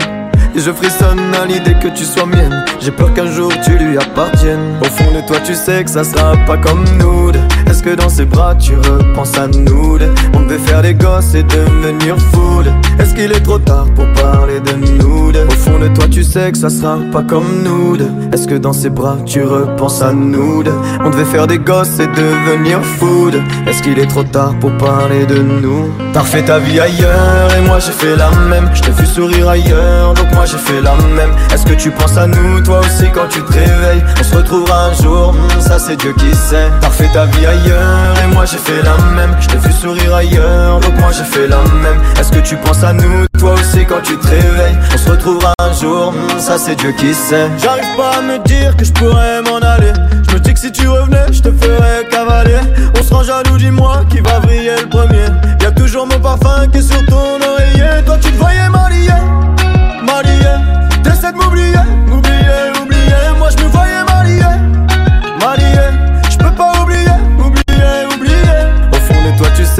[0.55, 2.63] Et je frissonne à l'idée que tu sois mienne.
[2.79, 4.77] J'ai peur qu'un jour tu lui appartiennes.
[4.79, 7.31] Au fond de toi, tu sais que ça sera pas comme nous.
[7.69, 9.97] Est-ce que ses bras tu repenses à nous
[10.33, 12.61] On devait faire des gosses et devenir fou.
[12.63, 12.71] deux.
[13.01, 16.51] Est-ce qu'il est trop tard pour parler de nous Au fond de toi, tu sais
[16.51, 17.97] que ça sera pas comme nous.
[18.31, 20.63] Est-ce que dans ses bras tu repenses à nous
[21.03, 23.31] On devait faire des gosses et devenir fou.
[23.31, 23.41] deux.
[23.67, 25.89] Est-ce qu'il est trop tard pour parler de nous?
[26.13, 28.69] T'as refait ta vie ailleurs et moi j'ai fait la même.
[28.75, 31.31] Je t'ai vu sourire ailleurs, donc moi j'ai fait la même.
[31.51, 34.03] Est-ce que tu penses à nous, toi aussi, quand tu te réveilles?
[34.19, 36.69] On se retrouvera un jour, hmm, ça c'est Dieu qui sait.
[36.79, 39.35] T'as refait ta vie ailleurs et moi j'ai fait la même.
[39.39, 41.99] Je t'ai vu sourire ailleurs, donc moi j'ai fait la même.
[42.19, 44.77] Est-ce que tu penses à nous, toi aussi, quand tu te réveilles?
[44.93, 47.49] On se retrouvera un jour, ça c'est Dieu qui sait.
[47.61, 49.93] J'arrive pas à me dire que je pourrais m'en aller.
[50.27, 52.59] Je me dis que si tu revenais, je te ferais cavaler.
[52.99, 55.27] On se rend jaloux, dis-moi qui va briller le premier.
[55.61, 58.03] Y a toujours mon parfum qui est sur ton oreiller.
[58.05, 59.09] Toi tu te voyais marié,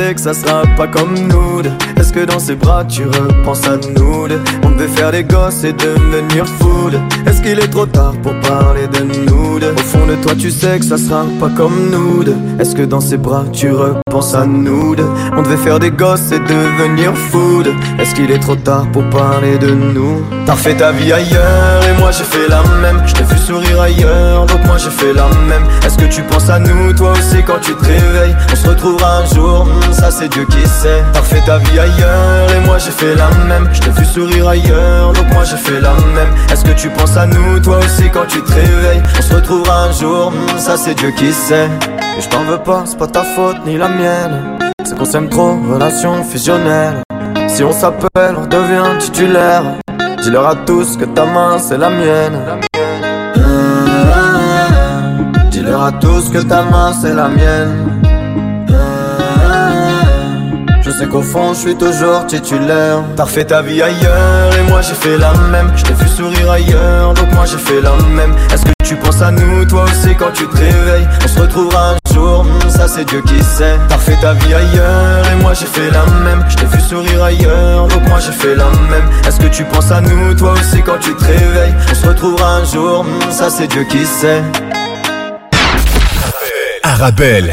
[0.03, 1.61] sais que ça sera pas comme nous.
[1.97, 4.27] Est-ce que dans ses bras tu repenses à nous
[4.63, 6.89] On devait faire des gosses et devenir fou.
[7.25, 10.79] Est-ce qu'il est trop tard pour parler de nous Au fond de toi tu sais
[10.79, 12.23] que ça sera pas comme nous.
[12.59, 14.95] Est-ce que dans ses bras tu repenses à nous
[15.35, 17.13] On devait faire des gosses et devenir
[17.63, 17.73] deux.
[17.99, 20.21] Est-ce qu'il est trop tard pour parler de nous?
[20.45, 23.01] T'as refait ta vie ailleurs et moi j'ai fait la même.
[23.07, 25.63] Je t'ai vu sourire ailleurs, donc moi j'ai fait la même.
[25.83, 28.35] Est-ce que tu penses à nous, toi aussi, quand tu te réveilles?
[28.51, 31.03] On se retrouvera un jour, hmm, ça c'est Dieu qui sait.
[31.13, 33.67] T'as refait ta vie ailleurs et moi j'ai fait la même.
[33.73, 36.29] Je t'ai vu sourire ailleurs, donc moi j'ai fait la même.
[36.51, 39.01] Est-ce que tu penses à nous, toi aussi, quand tu te réveilles?
[39.17, 41.69] On se retrouvera un jour, hmm, ça c'est Dieu qui sait.
[42.17, 44.57] Et je t'en veux pas, c'est pas ta faute ni la mienne.
[44.83, 47.01] C'est qu'on s'aime trop, relation fusionnelle.
[47.47, 49.63] Si on s'appelle, on devient titulaire.
[50.21, 52.39] Dis-leur à tous que ta main c'est la mienne.
[55.51, 57.89] Dis-leur à tous que ta main c'est la mienne.
[60.81, 64.81] Je sais qu'au fond je suis toujours titulaire T'as refait ta vie ailleurs et moi
[64.81, 68.35] j'ai fait la même Je t'ai vu sourire ailleurs donc moi j'ai fait la même
[68.53, 71.07] Est-ce que tu penses à nous toi aussi quand tu te réveilles?
[71.23, 73.77] On se retrouvera jour, ça c'est Dieu qui sait.
[73.89, 76.43] T'as refait ta vie ailleurs et moi j'ai fait la même.
[76.49, 79.09] Je t'ai vu sourire ailleurs donc moi j'ai fait la même.
[79.27, 81.73] Est-ce que tu penses à nous toi aussi quand tu te réveilles?
[81.91, 84.43] On se retrouvera un jour, ça c'est Dieu qui sait.
[86.83, 87.51] Arabelle.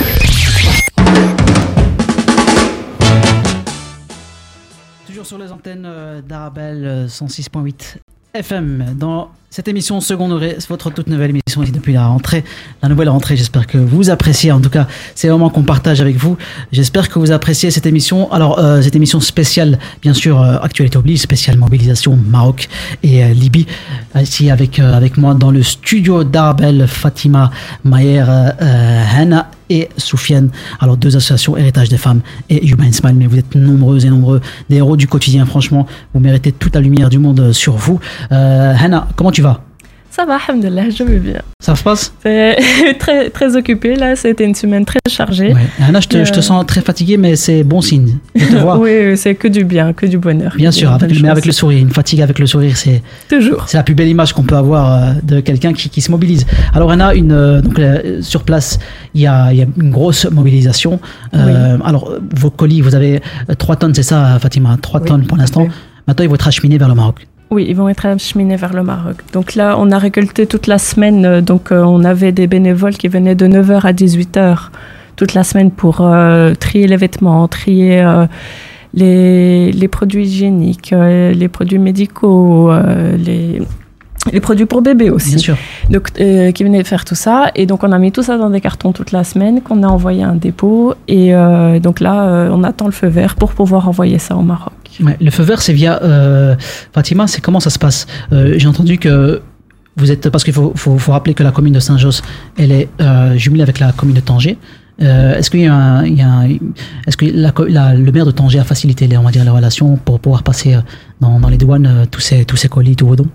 [5.07, 7.97] Toujours sur les antennes euh, d'Arabelle euh, 106.8
[8.35, 12.45] FM dans cette émission Second Degré, c'est votre toute nouvelle émission depuis la rentrée,
[12.85, 13.37] la nouvelle rentrée.
[13.37, 14.53] J'espère que vous appréciez.
[14.53, 14.87] En tout cas,
[15.17, 16.37] c'est vraiment qu'on partage avec vous.
[16.71, 18.31] J'espère que vous appréciez cette émission.
[18.33, 22.69] Alors, euh, cette émission spéciale, bien sûr, euh, actualité oblige, spéciale mobilisation Maroc
[23.03, 23.67] et euh, Libye.
[24.15, 27.51] Ici avec avec moi dans le studio d'Arbel, Fatima
[27.85, 28.25] Mayer,
[29.17, 30.51] Hanna et Soufiane.
[30.81, 33.15] Alors, deux associations, Héritage des femmes et Human Smile.
[33.17, 35.47] Mais vous êtes nombreux et nombreux, des héros du quotidien.
[35.47, 38.01] Franchement, vous méritez toute la lumière du monde sur vous.
[38.31, 39.63] Hanna, comment tu vas?
[40.11, 41.41] Ça va, alhamdoulilah, je vais bien.
[41.61, 42.13] Ça se passe?
[42.23, 45.53] Très, très occupé, là, c'était une semaine très chargée.
[45.53, 45.67] Ouais.
[45.81, 48.19] Anna, je te, je te, euh, sens très fatigué, mais c'est bon signe.
[48.79, 50.53] oui, c'est que du bien, que du bonheur.
[50.57, 51.79] Bien sûr, avec, mais avec le sourire.
[51.79, 53.65] Une fatigue avec le sourire, c'est toujours.
[53.69, 56.45] C'est la plus belle image qu'on peut avoir euh, de quelqu'un qui, qui, se mobilise.
[56.75, 57.81] Alors, Anna, une, euh, donc,
[58.21, 58.81] sur place,
[59.15, 60.99] il y a, y a, une grosse mobilisation.
[61.33, 63.23] alors, vos colis, vous avez
[63.59, 64.77] 3 tonnes, c'est ça, Fatima?
[64.81, 65.69] 3 tonnes pour l'instant.
[66.09, 67.27] Maintenant, ils vont être acheminés vers le Maroc.
[67.51, 69.17] Oui, ils vont être acheminés vers le Maroc.
[69.33, 71.25] Donc là, on a récolté toute la semaine.
[71.25, 74.69] Euh, donc euh, on avait des bénévoles qui venaient de 9h à 18h
[75.17, 78.07] toute la semaine pour euh, trier les vêtements, trier
[78.95, 82.73] les, les, produits hygiéniques, les produits médicaux,
[83.19, 83.61] les,
[84.33, 85.31] les produits pour bébé aussi.
[85.31, 85.57] Bien sûr.
[85.89, 87.51] Donc, qui venaient faire tout ça.
[87.55, 89.87] Et donc, on a mis tout ça dans des cartons toute la semaine, qu'on a
[89.87, 90.95] envoyé à un dépôt.
[91.09, 91.33] Et
[91.83, 94.73] donc là, on attend le feu vert pour pouvoir envoyer ça au Maroc
[95.21, 96.55] le feu vert, c'est via euh,
[96.93, 97.27] Fatima.
[97.27, 98.07] C'est comment ça se passe?
[98.33, 99.43] Euh, J'ai entendu que
[99.97, 102.23] vous êtes parce qu'il faut, faut, rappeler que la commune de Saint-Josse,
[102.57, 104.57] elle est euh, jumelée avec la commune de Tanger.
[104.99, 106.03] est-ce qu'il y a,
[107.07, 110.21] est-ce que le maire de Tanger a facilité les, on va dire, les relations pour
[110.21, 110.79] pouvoir passer
[111.21, 113.29] dans, les douanes tous ces, tous ces colis, tous vos dons?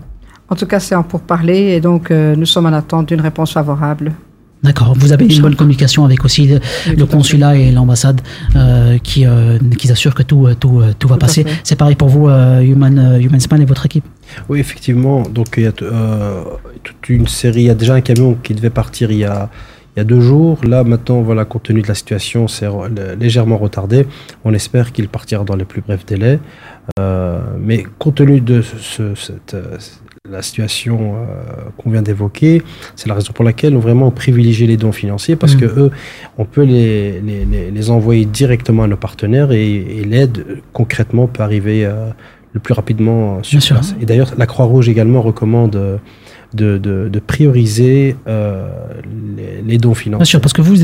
[0.48, 4.12] En tout cas, c'est en pourparler et donc nous sommes en attente d'une réponse favorable.
[4.62, 4.94] D'accord.
[4.96, 6.58] Vous avez une bonne communication avec aussi
[6.96, 8.20] le, consulat et l'ambassade
[8.56, 11.44] euh, qui, euh, qui assurent que tout, euh, tout, tout va passer.
[11.62, 14.04] C'est pareil pour vous, Human, Human Span et votre équipe
[14.48, 15.22] Oui, effectivement.
[15.22, 17.62] Donc, il y a toute une série.
[17.62, 19.50] Il y a déjà un camion qui devait partir il y a,
[19.94, 20.58] il y a deux jours.
[20.64, 22.66] Là, maintenant, voilà, compte tenu de la situation, c'est
[23.20, 24.06] légèrement retardé.
[24.44, 26.40] On espère qu'il partira dans les plus brefs délais.
[26.98, 29.54] mais compte tenu de ce, cette
[30.30, 32.62] la situation euh, qu'on vient d'évoquer,
[32.94, 35.58] c'est la raison pour laquelle nous vraiment privilégié les dons financiers parce mm.
[35.58, 35.90] que eux,
[36.38, 41.84] on peut les, les, les, envoyer directement à nos partenaires et, l'aide concrètement peut arriver
[41.84, 42.08] euh,
[42.52, 43.94] le plus rapidement sur place.
[44.00, 45.70] Et d'ailleurs, la Croix-Rouge également recommande
[46.54, 48.68] de, de, prioriser euh,
[49.66, 50.20] les, dons financiers.
[50.20, 50.76] Bien sûr, parce que vous,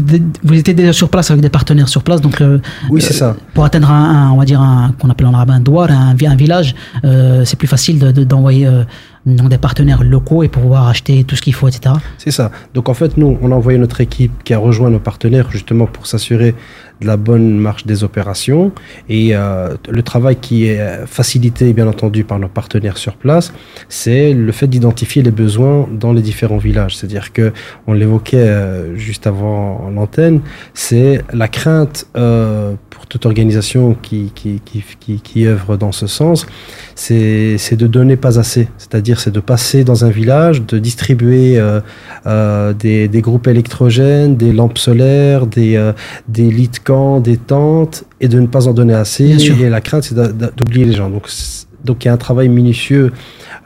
[0.42, 2.42] vous étiez déjà sur place avec des partenaires sur place, donc
[2.90, 3.36] oui, c'est ça.
[3.54, 6.36] Pour atteindre un, on va dire un qu'on appelle en arabe un douar, un, un
[6.36, 8.68] village, c'est plus facile d'envoyer
[9.26, 11.94] donc des partenaires locaux et pouvoir acheter tout ce qu'il faut, etc.
[12.18, 12.50] C'est ça.
[12.74, 15.86] Donc en fait, nous, on a envoyé notre équipe qui a rejoint nos partenaires justement
[15.86, 16.54] pour s'assurer
[17.00, 18.72] de la bonne marche des opérations
[19.08, 23.52] et euh, le travail qui est facilité bien entendu par nos partenaires sur place,
[23.88, 26.96] c'est le fait d'identifier les besoins dans les différents villages.
[26.96, 27.52] C'est-à-dire que
[27.86, 30.40] on l'évoquait euh, juste avant l'antenne,
[30.74, 36.06] c'est la crainte euh, pour toute organisation qui qui, qui, qui, qui œuvre dans ce
[36.06, 36.46] sens,
[36.94, 38.68] c'est de donner pas assez.
[38.78, 41.82] C'est-à-dire c'est de passer dans un village, de distribuer euh,
[42.24, 45.92] euh, des, des, groupes électrogènes, des lampes solaires, des, euh,
[46.26, 49.36] des lits de camp, des tentes, et de ne pas en donner assez.
[49.60, 50.16] Et la crainte, c'est
[50.56, 51.10] d'oublier les gens.
[51.10, 51.28] Donc,
[51.84, 53.12] donc il y a un travail minutieux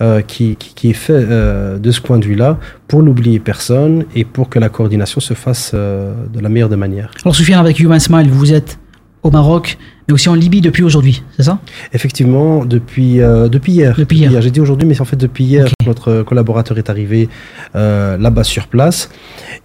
[0.03, 4.05] euh, qui, qui, qui, est fait euh, de ce point de vue-là pour n'oublier personne
[4.14, 7.11] et pour que la coordination se fasse euh, de la meilleure des manières.
[7.24, 8.78] Alors Soufiane, avec Human Smile, vous êtes
[9.23, 11.59] au Maroc, mais aussi en Libye depuis aujourd'hui, c'est ça?
[11.93, 13.95] Effectivement, depuis, euh, depuis hier.
[13.99, 14.41] Depuis hier.
[14.41, 17.29] J'ai dit aujourd'hui, mais en fait depuis hier, notre collaborateur est arrivé
[17.75, 19.11] euh, là-bas sur place.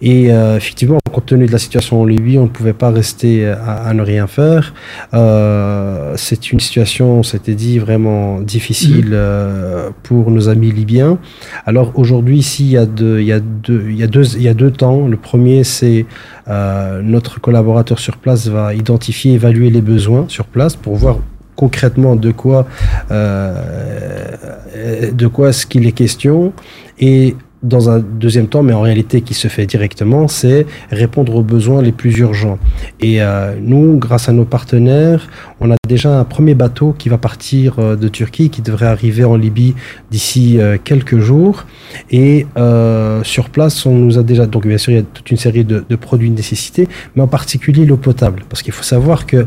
[0.00, 3.46] Et euh, effectivement, compte tenu de la situation en Libye, on ne pouvait pas rester
[3.46, 4.74] à, ne rien faire.
[6.16, 9.92] C'est une situation, c'était dit, vraiment difficile mhm.
[10.02, 11.18] pour nos amis libyens.
[11.66, 14.34] Alors aujourd'hui, ici, il y, a deux, il, y a deux, il, y a deux,
[14.34, 15.06] il y a deux temps.
[15.06, 16.04] Le premier, c'est
[16.48, 21.18] notre collaborateur sur place va identifier, évaluer les besoins sur place pour voir
[21.56, 22.66] concrètement de quoi,
[23.10, 24.36] euh,
[25.12, 26.52] de quoi est-ce qu'il est question
[26.98, 31.42] et dans un deuxième temps, mais en réalité qui se fait directement, c'est répondre aux
[31.42, 32.58] besoins les plus urgents.
[33.00, 35.28] Et euh, nous, grâce à nos partenaires,
[35.60, 39.24] on a déjà un premier bateau qui va partir euh, de Turquie, qui devrait arriver
[39.24, 39.74] en Libye
[40.10, 41.66] d'ici euh, quelques jours.
[42.10, 42.46] Et
[43.22, 45.64] sur place, on nous a déjà, donc bien sûr, il y a toute une série
[45.64, 49.46] de, de produits de nécessité, mais en particulier l'eau potable, parce qu'il faut savoir que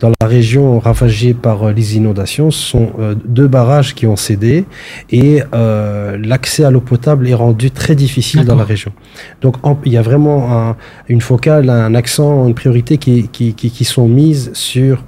[0.00, 4.16] dans la région ravagée par euh, les inondations, ce sont euh, deux barrages qui ont
[4.16, 4.64] cédé
[5.10, 8.92] et euh, l'accès à l'eau potable est rendu très difficile dans la région.
[9.40, 10.76] Donc en- il y a vraiment un-
[11.08, 15.04] une focale, un accent, une priorité qui, qui, qui, qui sont mises sur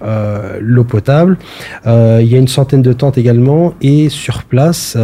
[0.61, 1.36] l'eau potable.
[1.86, 4.97] Il y a une centaine de tentes également et sur place,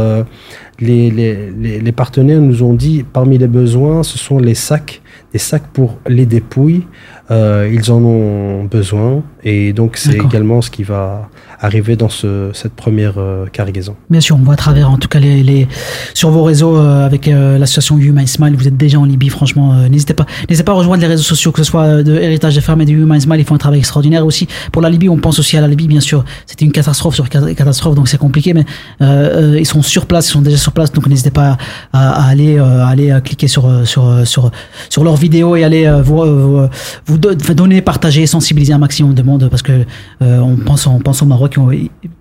[0.80, 5.02] les, les, les, les partenaires nous ont dit parmi les besoins, ce sont les sacs,
[5.32, 6.82] des sacs pour les dépouilles.
[7.30, 12.50] Euh, ils en ont besoin et donc c'est également ce qui va arriver dans ce,
[12.52, 13.96] cette première euh, cargaison.
[14.10, 15.66] Bien sûr, on voit à travers en tout cas les, les
[16.12, 18.54] sur vos réseaux euh, avec euh, l'association My Smile.
[18.56, 19.72] Vous êtes déjà en Libye, franchement.
[19.88, 22.60] n'hésitez pas, n'hésitez pas à rejoindre les réseaux sociaux, que ce soit de Héritage des
[22.60, 23.40] Femmes et de My Smile.
[23.40, 24.46] Ils font un travail extraordinaire aussi.
[24.70, 26.26] Pour la Libye, on pense aussi à la Libye, bien sûr.
[26.44, 28.64] C'était une catastrophe sur ca- catastrophe, donc c'est compliqué, mais
[29.00, 31.56] ils sont sur place, ils sont déjà sur place, donc n'hésitez pas
[31.94, 34.50] à, à aller, à aller euh, cliquer sur sur sur
[34.90, 36.68] sur leurs vidéos et aller euh, vous euh,
[37.14, 39.84] vous donner, partager, sensibiliser un maximum de monde parce que
[40.22, 41.70] euh, on pense on pense au Maroc, on-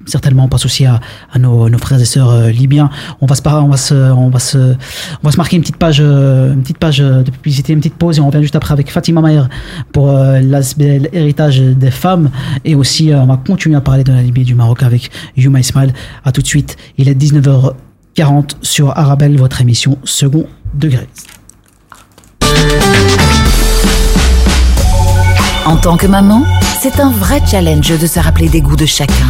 [0.05, 0.99] certainement on pense aussi à,
[1.39, 2.89] nos, frères et sœurs euh, libyens.
[3.21, 4.39] On va se on va se on va
[5.31, 8.21] se marquer une petite page euh, une petite page de publicité, une petite pause et
[8.21, 9.49] on revient juste après avec Fatima Maher
[9.91, 12.29] pour l'héritage des femmes
[12.65, 15.51] et aussi on va continuer à parler de la Libye et du Maroc avec You
[15.51, 15.93] My Smile.
[16.23, 16.77] À tout de suite.
[16.97, 21.07] Il est 19h40 sur Arabelle, votre émission second degré.
[25.65, 26.43] En tant que maman,
[26.81, 29.27] c'est un vrai challenge de se rappeler des goûts de chacun.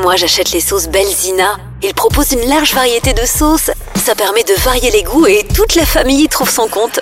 [0.00, 1.58] Moi, j'achète les sauces Belzina.
[1.82, 3.70] Ils proposent une large variété de sauces.
[3.94, 7.00] Ça permet de varier les goûts et toute la famille y trouve son compte.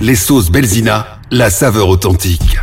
[0.00, 2.58] Les sauces Belzina, la saveur authentique.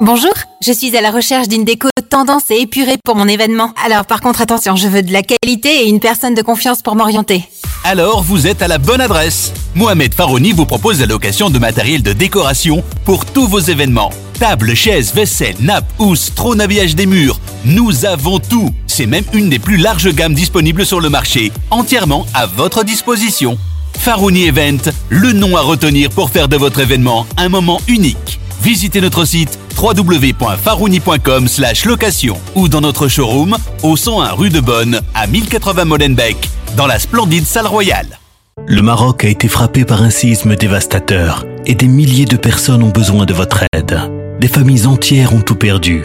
[0.00, 3.72] Bonjour, je suis à la recherche d'une déco tendance et épurée pour mon événement.
[3.84, 6.96] Alors par contre attention, je veux de la qualité et une personne de confiance pour
[6.96, 7.44] m'orienter.
[7.84, 9.52] Alors vous êtes à la bonne adresse.
[9.74, 14.10] Mohamed Farouni vous propose la location de matériel de décoration pour tous vos événements.
[14.38, 17.40] Tables, chaises, vaisselle, nappes, housses, trône habillage des murs.
[17.64, 18.70] Nous avons tout.
[18.86, 23.58] C'est même une des plus larges gammes disponibles sur le marché, entièrement à votre disposition.
[23.98, 28.40] Farouni Event, le nom à retenir pour faire de votre événement un moment unique.
[28.62, 31.46] Visitez notre site www.farouni.com
[31.86, 36.36] location ou dans notre showroom au 101 rue de Bonne à 1080 Molenbeek
[36.76, 38.18] dans la splendide salle royale.
[38.66, 42.90] Le Maroc a été frappé par un séisme dévastateur et des milliers de personnes ont
[42.90, 43.98] besoin de votre aide.
[44.40, 46.04] Des familles entières ont tout perdu.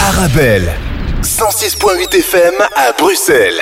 [0.04, 0.74] Arabelle,
[1.22, 3.60] 106.8 FM à Bruxelles.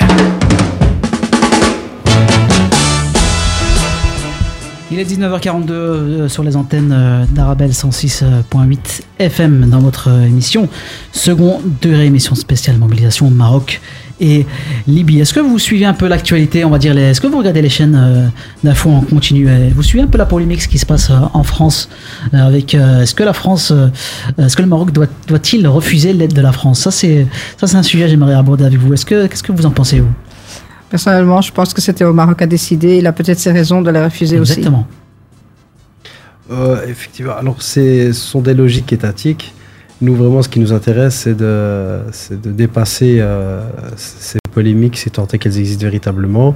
[4.92, 10.68] Il est 19h42 euh, sur les antennes euh, d'Arabelle 106.8 FM dans votre euh, émission
[11.12, 13.80] Second degré, émission spéciale mobilisation Maroc
[14.20, 14.46] et
[14.88, 15.20] Libye.
[15.20, 17.68] Est-ce que vous suivez un peu l'actualité, on va dire, est-ce que vous regardez les
[17.68, 18.32] chaînes
[18.64, 19.48] d'infos en continu?
[19.74, 21.88] Vous suivez un peu la polémique, qui se passe en France
[22.34, 23.72] avec est-ce que la France,
[24.36, 26.80] est-ce le Maroc doit, doit-il refuser l'aide de la France?
[26.80, 27.26] Ça c'est
[27.72, 28.92] un sujet que j'aimerais aborder avec vous.
[28.92, 30.12] Est-ce que qu'est-ce que vous en pensez vous?
[30.90, 32.96] Personnellement, je pense que c'était au Maroc à décider.
[32.98, 34.86] Il a peut-être ses raisons de la refuser Exactement.
[36.50, 39.54] Euh, effectivement, alors c'est- ce sont des logiques étatiques.
[40.00, 43.62] Nous, vraiment, ce qui nous intéresse, c'est de, c'est de dépasser euh,
[43.96, 46.54] ces polémiques, si tant est qu'elles existent véritablement,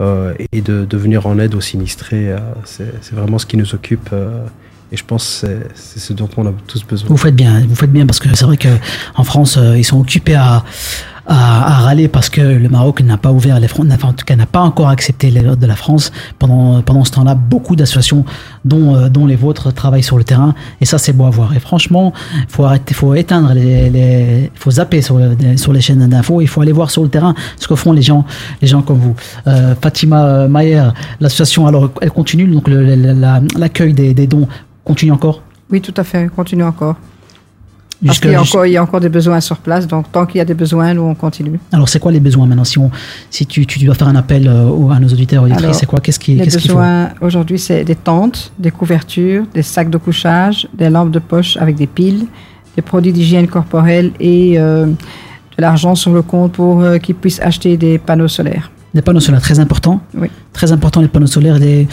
[0.00, 2.32] euh, et de, de venir en aide aux sinistrés.
[2.32, 4.08] euh, c'est vraiment ce qui nous occupe.
[4.12, 4.44] euh,
[4.90, 7.08] et je pense que c'est- ce dont on a tous besoin.
[7.10, 8.68] Vous faites bien, vous faites bien parce que c'est vrai que
[9.16, 10.64] en France, ils sont occupés à,
[11.28, 14.46] à, râler parce que le Maroc n'a pas ouvert les frontières, en tout cas n'a
[14.46, 16.10] pas encore accepté les de la France.
[16.38, 18.24] Pendant, pendant ce temps-là, beaucoup d'associations,
[18.64, 21.54] dont, euh, dont les vôtres, travaillent sur le terrain et ça, c'est beau à voir.
[21.54, 25.20] Et franchement, il faut arrêter, faut éteindre les faut zapper sur,
[25.56, 26.40] sur les chaînes d'infos.
[26.40, 28.24] Il faut aller voir sur le terrain ce que font les gens,
[28.62, 29.14] les gens comme vous.
[29.46, 30.88] Euh, Fatima Mayer,
[31.20, 34.48] l'association, alors elle continue donc l'accueil des, des dons
[34.88, 35.42] continue encore?
[35.70, 36.28] Oui, tout à fait.
[36.34, 36.96] Continue encore.
[38.06, 39.86] Parce qu'il y, a encore, il y a encore des besoins sur place.
[39.88, 41.58] Donc, tant qu'il y a des besoins, nous, on continue.
[41.72, 42.90] Alors, c'est quoi les besoins maintenant Si, on,
[43.28, 46.20] si tu, tu dois faire un appel euh, à nos auditeurs auditrices, c'est quoi Qu'est-ce
[46.20, 51.10] qui- Les besoins aujourd'hui, c'est des tentes, des couvertures, des sacs de couchage, des lampes
[51.10, 52.26] de poche avec des piles,
[52.76, 54.92] des produits d'hygiène corporelle et euh, de
[55.62, 58.70] l'argent sur le compte pour euh, qu'ils puissent acheter des panneaux solaires.
[58.94, 60.00] Des panneaux solaires, très important.
[60.16, 60.28] Oui.
[60.52, 61.86] Très important, les panneaux solaires, des,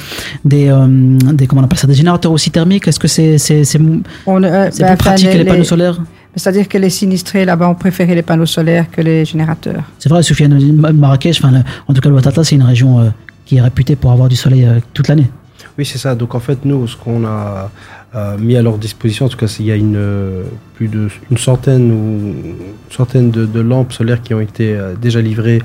[0.46, 0.88] des, euh,
[1.34, 2.88] des, comment on appelle ça, des générateurs aussi thermiques.
[2.88, 3.80] Est-ce que c'est c'est c'est
[4.26, 6.00] On, euh, c'est ben, plus pratique enfin, que les, les- panneaux les- solaires?
[6.38, 9.84] C'est-à-dire que les sinistrés là-bas ont préféré les panneaux solaires que les générateurs.
[10.00, 10.58] C'est vrai, Soufiane,
[10.94, 13.10] Marrakech, enfin, en tout cas le Ouattata, c'est une région euh,
[13.46, 15.30] qui est réputée pour avoir du soleil toute l'année.
[15.78, 16.16] Oui, c'est ça.
[16.16, 17.70] Donc en fait, nous, ce qu'on a
[18.16, 20.44] euh, mis à leur disposition, en tout cas, il y a une, euh,
[20.76, 22.56] plus de une centaine ou une
[22.90, 25.62] centaine de, de lampes solaires qui ont été euh, déjà livrées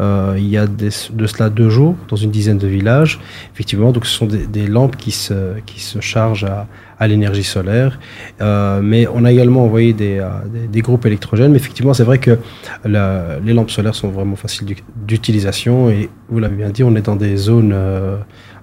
[0.00, 3.20] euh, il y a des- de cela deux jours dans une dizaine de villages.
[3.52, 6.66] Effectivement, donc ce sont des, des lampes qui se, qui se chargent à,
[6.98, 7.98] à l'énergie solaire.
[8.40, 10.28] Euh, mais on a également envoyé des, euh,
[10.72, 11.50] des, groupes électrogènes.
[11.52, 12.38] Mais effectivement, c'est vrai que
[12.86, 15.90] la- les lampes solaires sont vraiment faciles d'u- d'utilisation.
[15.90, 18.16] Et vous l'avez bien dit, on est dans des zones euh,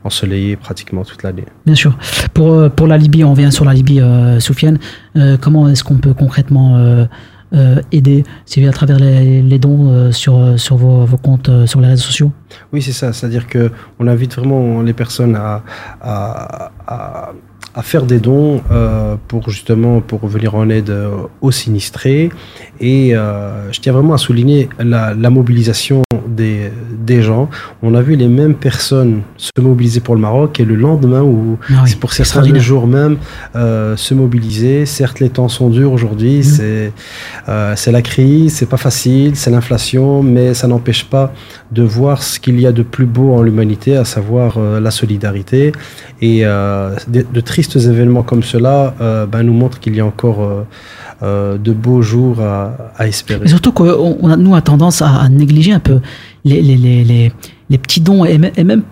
[0.07, 1.45] ensoleillées pratiquement toute l'année.
[1.65, 1.97] Bien sûr.
[2.33, 4.79] Pour, euh, pour la Libye, on revient sur la Libye, euh, Soufiane.
[5.15, 7.05] Euh, comment est-ce qu'on peut concrètement euh,
[7.91, 12.03] aider C'est à travers les, les dons sur, sur vos, vos comptes sur les réseaux
[12.03, 12.31] sociaux?
[12.73, 13.13] Oui, c'est ça.
[13.13, 15.63] C'est-à-dire que on invite vraiment les personnes à,
[16.01, 17.31] à, à,
[17.73, 22.29] à faire des dons euh, pour justement pour venir en aide euh, aux sinistrés.
[22.81, 26.71] Et euh, je tiens vraiment à souligner la, la mobilisation des,
[27.07, 27.49] des gens.
[27.81, 31.57] On a vu les mêmes personnes se mobiliser pour le Maroc et le lendemain ou
[31.69, 33.17] Ah oui, c'est pour certains le jour même
[33.55, 34.85] euh, se mobiliser.
[34.85, 36.43] Certes, les temps sont durs aujourd'hui.
[36.43, 36.91] C'est
[37.49, 41.33] euh, c'est la crise, c'est pas facile, c'est l'inflation, mais ça n'empêche pas
[41.71, 44.91] de voir ce qu'il y a de plus beau en l'humanité, à savoir euh, la
[44.91, 45.71] solidarité.
[46.21, 48.95] Et de, de tristes événements comme cela
[49.31, 50.65] ben, nous montrent qu'il y a encore
[51.23, 53.45] euh, de beaux jours à, à espérer.
[53.45, 55.99] Et surtout qu'on on a, nous, a tendance à, à négliger un peu
[56.45, 57.31] les, les, les,
[57.69, 58.83] les, petits dons et, même- et même,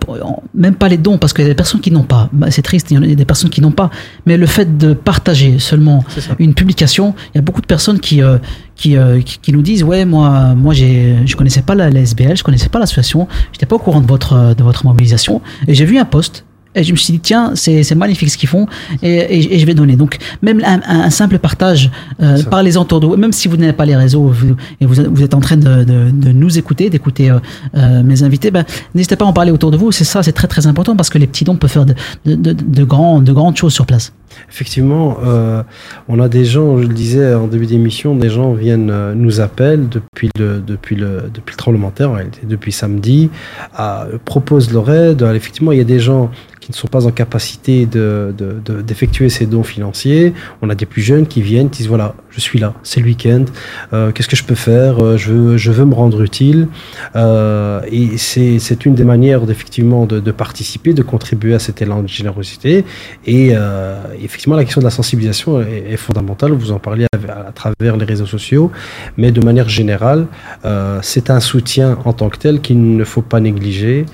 [0.54, 2.28] même pas les dons, parce qu'il y a des personnes qui n'ont pas.
[2.32, 3.90] Bah, C'est triste, il y a des personnes qui n'ont pas.
[4.24, 6.04] Mais le fait de partager seulement
[6.38, 8.38] une publication, il y a beaucoup de personnes qui, euh,
[8.74, 12.00] qui, euh, qui, qui nous disent Ouais, moi, moi j'ai, je connaissais pas la, la
[12.00, 15.42] SBL, je connaissais pas l'association, j'étais pas au courant de votre, euh, de votre mobilisation,
[15.68, 16.45] et j'ai vu un post.
[16.76, 18.66] Et je me suis dit, tiens, c'est c'est magnifique ce qu'ils font
[19.02, 19.96] et, et- et je vais donner.
[19.96, 21.90] Donc, même un, un- simple partage
[22.22, 24.86] euh, par les autour de vous, même si vous n'avez pas les réseaux vous- et
[24.86, 27.38] vous, vous êtes en train de, de- de nous écouter, d'écouter euh,
[27.76, 28.64] euh, mes invités, ben,
[28.94, 29.90] n'hésitez pas à en parler autour de vous.
[29.90, 31.94] C'est ça, c'est très très important parce que les petits dons peuvent faire de,
[32.26, 34.12] de, de, de grands, de grandes choses sur place.
[34.50, 35.62] Effectivement, euh,
[36.08, 39.40] on a des gens, je le disais en début d'émission, des gens viennent euh, nous
[39.40, 42.12] appellent depuis le depuis le depuis le tremblement de terre,
[42.44, 43.30] depuis samedi,
[43.74, 45.22] à, proposent leur aide.
[45.34, 46.30] Effectivement, il y a des gens
[46.60, 50.32] qui ne sont pas en capacité de de- de- d'effectuer ces dons financiers.
[50.62, 53.06] On a des plus jeunes qui viennent, qui disent voilà, je suis là, c'est le
[53.06, 53.44] week-end,
[53.92, 55.02] euh, qu'est-ce que je peux faire?
[55.02, 56.68] Euh, Je veux je veux me rendre utile.
[57.16, 62.02] Euh, et c'est une des manières d'effectivement de, de participer, de contribuer à cet élan
[62.02, 62.84] de générosité.
[63.26, 66.52] Et euh, effectivement, la question de la sensibilisation est, fondamentale.
[66.52, 68.70] Vous en parliez à, à travers les réseaux sociaux,
[69.16, 70.26] mais de manière générale,
[70.64, 74.04] euh, c'est un soutien en tant que tel qu'il ne faut pas négliger.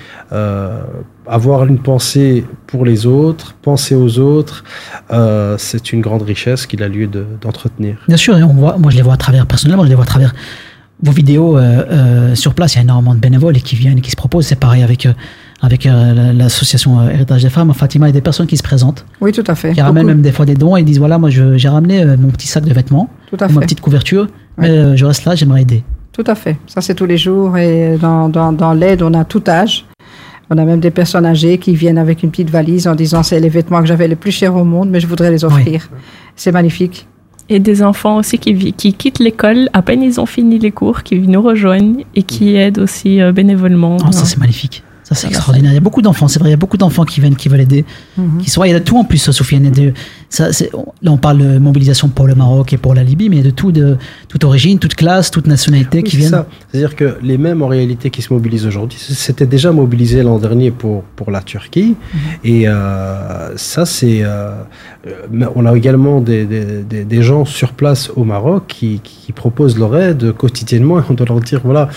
[1.27, 4.65] Avoir une pensée pour les autres, penser aux autres,
[5.13, 7.97] euh, c'est une grande richesse qu'il a lieu de- d'entretenir.
[8.09, 10.05] Bien sûr, et on voit, moi je les vois à travers, personnellement, je les vois
[10.05, 10.35] à travers
[11.01, 12.75] vos vidéos euh, euh, sur place.
[12.75, 14.47] Il y a énormément de bénévoles qui viennent et qui se proposent.
[14.47, 15.13] C'est pareil avec, euh,
[15.61, 17.73] avec euh, la- l'association euh, Héritage des femmes.
[17.73, 19.05] Fatima, il y a des personnes qui se présentent.
[19.21, 19.73] Oui, tout à fait.
[19.75, 20.15] qui ramènent Beaucoup.
[20.17, 22.29] même des fois des dons et ils disent voilà, moi je- j'ai ramené euh, mon
[22.31, 24.27] petit sac de vêtements, Tout à ou ma petite couverture,
[24.59, 25.85] mais euh, je reste là, j'aimerais aider.
[26.13, 26.59] Tout à fait.
[26.67, 27.57] Ça, c'est tous les jours.
[27.57, 29.87] Et dans, dans, dans l'aide, on a tout âge.
[30.55, 33.41] On a même des personnes âgées qui viennent avec une petite valise en disant c'est
[33.41, 35.89] les vêtements que j'avais les plus chers au monde, mais je voudrais les offrir.
[36.37, 37.07] C'est magnifique.
[37.49, 41.03] Et des enfants aussi qui, qui quittent l'école, à peine ils ont fini les cours,
[41.05, 43.97] qui nous rejoignent et qui aident aussi euh, bénévolement.
[44.07, 44.85] Oh, ça c'est magnifique.
[45.05, 45.73] Ça c'est extraordinaire.
[45.73, 47.49] Il y a beaucoup d'enfants, c'est vrai, il y a beaucoup d'enfants qui viennent, qui
[47.49, 47.85] veulent aider,
[48.19, 48.39] Mhm.
[48.43, 48.63] qui sont.
[48.65, 49.63] Il y a tout en plus, Sofiane.
[49.65, 49.95] il y a de-
[50.37, 50.49] ça,
[51.05, 53.71] là, on parle de mobilisation pour le Maroc et pour la Libye, mais de tout,
[53.71, 53.97] de
[54.29, 56.31] toute origine, toute classe, toute nationalité Oui, qui c'est viennent.
[56.31, 56.47] ça.
[56.71, 60.71] C'est-à-dire que les mêmes en réalité qui se mobilisent aujourd'hui, c'était déjà mobilisé l'an dernier
[60.71, 61.97] pour, pour la Turquie.
[62.45, 64.21] Et euh, ça, c'est.
[64.23, 64.53] euh,
[65.31, 69.33] mais on a également des, des, des, des gens sur place au Maroc qui, qui
[69.33, 70.99] proposent leur aide quotidiennement.
[71.01, 71.89] Et on doit leur dire voilà,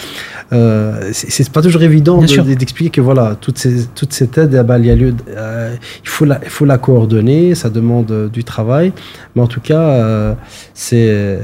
[0.54, 4.64] euh, c'est pas toujours évident de- d'expliquer que voilà, toute, ces, toute cette aide, eh
[4.64, 8.25] ben, il, y a lieu euh, il, faut la, il faut la coordonner, ça demande
[8.26, 8.92] euh, du travail.
[9.36, 10.34] Mais en tout cas, euh,
[10.74, 11.40] c'est.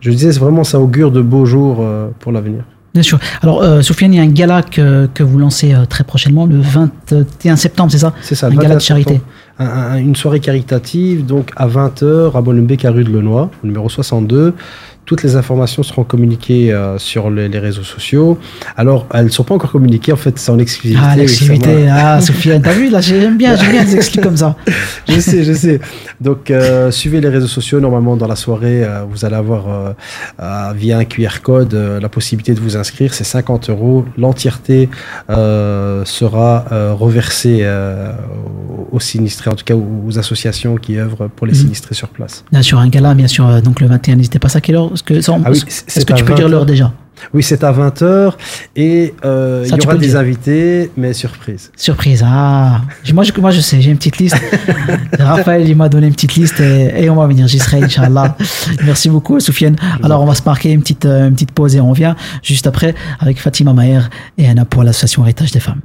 [0.00, 2.64] Je disais, vraiment, ça augure de beaux jours euh, pour l'avenir.
[2.94, 3.18] Bien sûr.
[3.42, 6.46] Alors, euh, Sofiane, il y a un gala que, que vous lancez euh, très prochainement,
[6.46, 8.14] le 21 septembre, c'est ça?
[8.22, 9.12] C'est ça, Un le gala de 21 charité.
[9.14, 9.32] septembre.
[9.58, 13.66] Un- un- une soirée caritative, donc à 20h, à Molenbeek, à rue de Lenoir, au
[13.66, 14.54] numéro 62.
[15.06, 18.38] Toutes les informations seront communiquées euh, sur les, les réseaux sociaux.
[18.76, 21.06] Alors, elles ne sont pas encore communiquées, en fait, c'est en exclusivité.
[21.08, 21.88] Ah, l'exclusivité.
[21.88, 24.56] Ah, Sofiane, t'as vu, là, j'aime bien, j'aime bien les exclus comme ça.
[25.08, 25.80] je sais, je sais.
[26.20, 27.78] Donc, euh, suivez les réseaux sociaux.
[27.80, 29.94] Normalement, dans la soirée, euh, vous allez avoir
[30.74, 33.14] via un QR code la possibilité de vous inscrire.
[33.14, 34.04] C'est 50 euros.
[34.18, 34.88] L'entièreté
[35.28, 37.64] sera reversée
[38.92, 41.60] aux, sinistrés, en tout cas aux, aux associations qui œuvrent pour les Mhm.
[41.60, 42.44] sinistrés sur place.
[42.50, 45.02] Bien sûr, un gala, bien sûr, donc le 21, n'hésitez pas à quelle heure Est-ce
[45.02, 46.92] que, ça, on- Ah oui, est-ce c'est que à tu peux dire 20 l'heure déjà?
[47.32, 48.32] Oui, c'est à 20h
[48.76, 50.18] et euh, il y aura des dire.
[50.18, 51.70] invités, mais surprise.
[51.74, 52.82] Surprise, ah
[53.14, 54.36] moi je, moi je sais, j'ai une petite liste.
[55.18, 58.36] Raphaël il m'a donné une petite liste et, et on va venir, j'y serai, Inch'Allah.
[58.84, 59.76] Merci beaucoup, Soufiane.
[60.02, 62.66] Alors on va se marquer une petite, euh, une petite pause et on revient juste
[62.66, 65.80] après avec Fatima Maher et Anna pour l'association Héritage des femmes.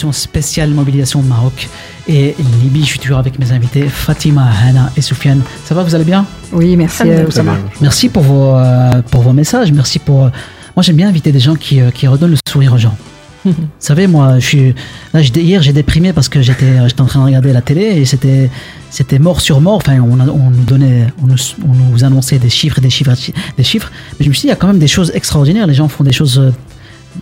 [0.00, 1.68] Émission spéciale mobilisation Maroc
[2.08, 2.80] et Libye.
[2.80, 5.42] Je suis toujours avec mes invités Fatima, Hana et Soufiane.
[5.66, 6.24] Ça va, vous allez bien?
[6.52, 7.56] Oui, merci, euh, Oussama.
[7.82, 9.70] Merci pour vos, euh, pour vos messages.
[9.72, 10.24] Merci pour.
[10.24, 10.30] euh,
[10.74, 12.96] moi, j'aime bien inviter des gens qui, euh, qui redonnent le sourire aux gens.
[13.44, 14.74] Vous savez, moi, je suis.
[15.12, 18.04] Là, hier, j'ai déprimé parce que j'étais j'étais en train de regarder la télé et
[18.06, 18.48] c'était
[18.90, 19.76] c'était mort sur mort.
[19.76, 21.36] Enfin, on, a- on nous donnait, on nous,
[21.68, 23.12] on nous annonçait des chiffres, des chiffres,
[23.58, 23.90] des chiffres.
[24.18, 25.66] Mais je me suis dit, il y a quand même des choses extraordinaires.
[25.66, 26.52] Les gens font des choses, euh,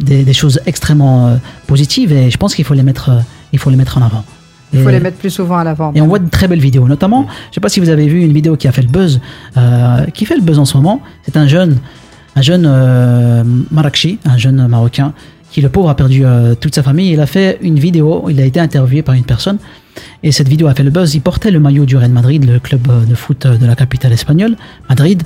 [0.00, 1.36] des, des choses extrêmement euh,
[1.66, 3.20] positives et je pense qu'il faut les mettre, euh,
[3.52, 4.24] il faut les mettre en avant.
[4.72, 5.92] Il faut Et- les mettre plus souvent à l'avant.
[5.94, 8.22] et on voit de très belles vidéos, notamment, je sais pas si vous avez vu
[8.22, 9.20] une vidéo qui a fait le buzz,
[9.56, 11.00] euh, qui fait le buzz en ce moment.
[11.24, 11.78] C'est un jeune,
[12.36, 12.66] un jeune
[13.70, 15.12] Marrakchi, un jeune marocain,
[15.50, 16.22] qui le pauvre a perdu
[16.60, 17.10] toute sa famille.
[17.12, 19.56] Il a fait une vidéo, il a été interviewé par une personne,
[20.22, 21.14] et cette vidéo a fait le buzz.
[21.14, 24.56] Il portait le maillot du Real Madrid, le club de foot de la capitale espagnole,
[24.90, 25.22] Madrid,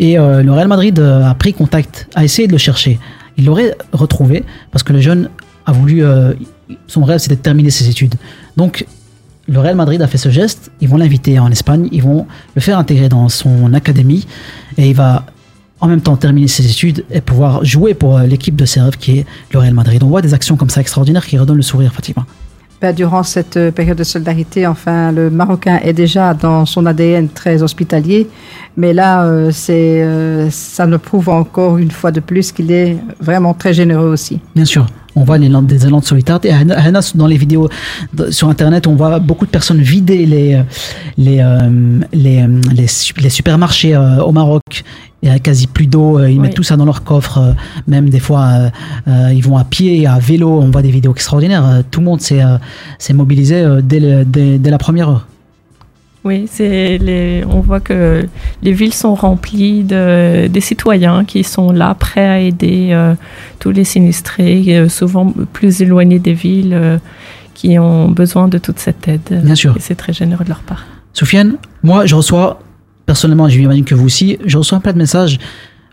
[0.00, 2.98] et le Real Madrid a pris contact, a essayé de le chercher.
[3.40, 5.30] Il l'aurait retrouvé parce que le jeune
[5.64, 6.34] a voulu, euh,
[6.86, 8.16] son rêve c'était de terminer ses études.
[8.58, 8.84] Donc
[9.48, 12.60] le Real Madrid a fait ce geste, ils vont l'inviter en Espagne, ils vont le
[12.60, 14.26] faire intégrer dans son académie
[14.76, 15.24] et il va
[15.80, 18.98] en même temps terminer ses études et pouvoir jouer pour euh, l'équipe de ses rêves
[18.98, 20.02] qui est le Real Madrid.
[20.02, 22.26] On voit des actions comme ça extraordinaires qui redonnent le sourire, Fatima.
[22.80, 27.28] Ben, durant cette euh, période de solidarité, enfin, le Marocain est déjà dans son ADN
[27.28, 28.26] très hospitalier,
[28.74, 33.52] mais là, euh, euh, ça ne prouve encore une fois de plus qu'il est vraiment
[33.52, 34.40] très généreux aussi.
[34.54, 34.86] Bien sûr.
[35.16, 36.52] On voit les des élan de solidarité.
[37.16, 37.68] Dans les vidéos
[38.30, 40.62] sur Internet, on voit beaucoup de personnes vider les,
[41.18, 41.44] les,
[42.12, 44.84] les, les, su- les supermarchés au Maroc.
[45.22, 46.18] Il y a quasi plus d'eau.
[46.18, 46.40] euh, Ils Oui.
[46.40, 47.38] mettent tout ça dans leur coffre.
[47.38, 47.52] euh,
[47.86, 48.70] Même des fois,
[49.08, 50.48] euh, ils vont à pied, à vélo.
[50.60, 51.82] On voit des vidéos extraordinaires.
[51.90, 52.42] Tout le monde s'est
[53.12, 55.26] mobilisé dès, le- dès, dès la première heure.
[56.22, 58.26] Oui, les, on voit que
[58.62, 63.14] les villes sont remplies de, des citoyens qui sont là, prêts à aider euh,
[63.58, 66.98] tous les sinistrés, euh, souvent plus éloignés des villes, euh,
[67.54, 69.40] qui ont besoin de toute cette aide.
[69.42, 69.74] Bien sûr.
[69.78, 70.84] Et c'est très généreux de leur part.
[71.14, 72.60] Soufiane, moi, je reçois,
[73.10, 75.38] personnellement, j'imagine que vous aussi, je reçois plein de messages.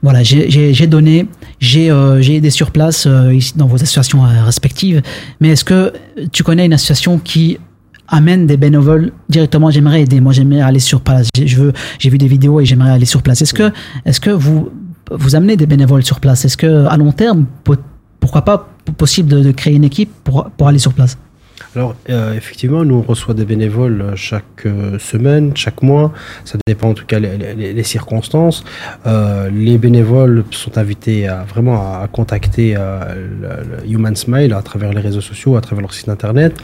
[0.04, 1.26] Voilà, j'ai- donné,
[1.60, 5.02] j'ai euh, j'ai aidé sur place euh, dans vos associations euh, respectives.
[5.42, 5.92] Mais est-ce que
[6.32, 7.58] tu connais une association qui
[8.08, 9.72] amène des bénévoles directement?
[9.72, 10.20] J'aimerais aider.
[10.22, 11.28] Moi, j'aimerais aller sur place.
[11.44, 13.42] Je veux, j'ai vu des vidéos et j'aimerais aller sur place.
[13.42, 13.72] Est-ce que,
[14.06, 14.70] est-ce que vous
[15.10, 16.46] vous amenez des bénévoles sur place?
[16.46, 17.84] Est-ce que à long terme, po-
[18.20, 21.18] pourquoi pas possible de, de créer une équipe pour pour aller sur place?
[21.76, 26.14] Alors, euh, effectivement, nous, on reçoit des bénévoles euh, chaque euh, semaine, chaque mois.
[26.46, 28.64] Ça dépend en tout cas les, circonstances.
[29.06, 32.76] Euh, les bénévoles sont invités à vraiment à contacter
[33.88, 36.56] Human Smile à travers les réseaux sociaux, à travers leur site internet.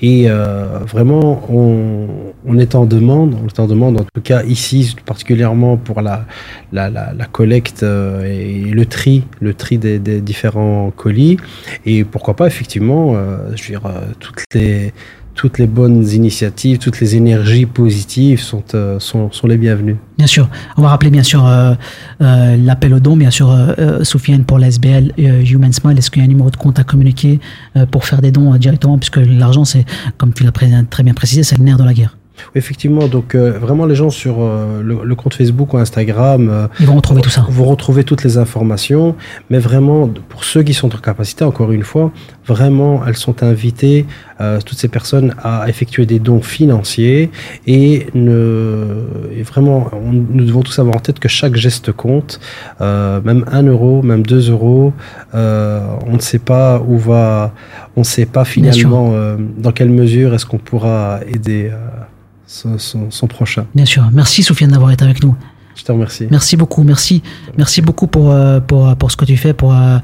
[0.00, 2.06] Et euh, vraiment, on,
[2.46, 6.24] on est en demande, on est en demande, en tout cas ici, particulièrement pour la,
[6.72, 11.36] la, la, la collecte euh, et le tri, le tri des, des différents colis.
[11.84, 14.92] Et pourquoi pas, effectivement, euh, je veux dire, euh, toutes les
[15.38, 19.96] toutes les bonnes initiatives, toutes les énergies positives sont, euh, sont, sont les bienvenues.
[20.18, 21.74] Bien sûr, on va rappeler bien sûr euh,
[22.20, 25.96] euh, l'appel au don, bien sûr, euh, euh, Soufiane pour la SBL euh, Human Smile.
[25.96, 27.38] Est-ce qu'il y a un numéro de compte à communiquer
[27.92, 29.84] pour faire des dons directement, puisque l'argent, c'est,
[30.16, 32.17] comme tu l'as très bien précisé, c'est le nerf de la guerre.
[32.54, 36.66] Effectivement, donc euh, vraiment les gens sur euh, le, le compte Facebook ou Instagram, euh,
[36.80, 37.46] Ils vont retrouver tout ça.
[37.48, 39.14] Vous retrouvez toutes les informations,
[39.50, 42.10] mais vraiment pour ceux qui sont en capacité, encore une fois,
[42.46, 44.06] vraiment elles sont invitées,
[44.40, 47.30] euh, toutes ces personnes, à effectuer des dons financiers
[47.66, 49.04] et, ne,
[49.36, 52.40] et vraiment, on- nous devons tous avoir en tête que chaque geste compte,
[52.80, 54.92] euh, même 1 euro, même 2 euros,
[55.34, 57.52] euh, on ne sait pas où va,
[57.96, 61.76] on ne sait pas finalement euh, dans quelle mesure est-ce qu'on pourra aider euh,
[62.48, 63.66] son, son- son prochain.
[63.74, 64.08] Bien sûr.
[64.12, 65.36] Merci Soufiane d'avoir été avec nous.
[65.76, 66.26] Je te remercie.
[66.28, 67.22] Merci beaucoup, merci,
[67.56, 69.98] merci beaucoup pour euh, pour pour ce que tu fais pour euh,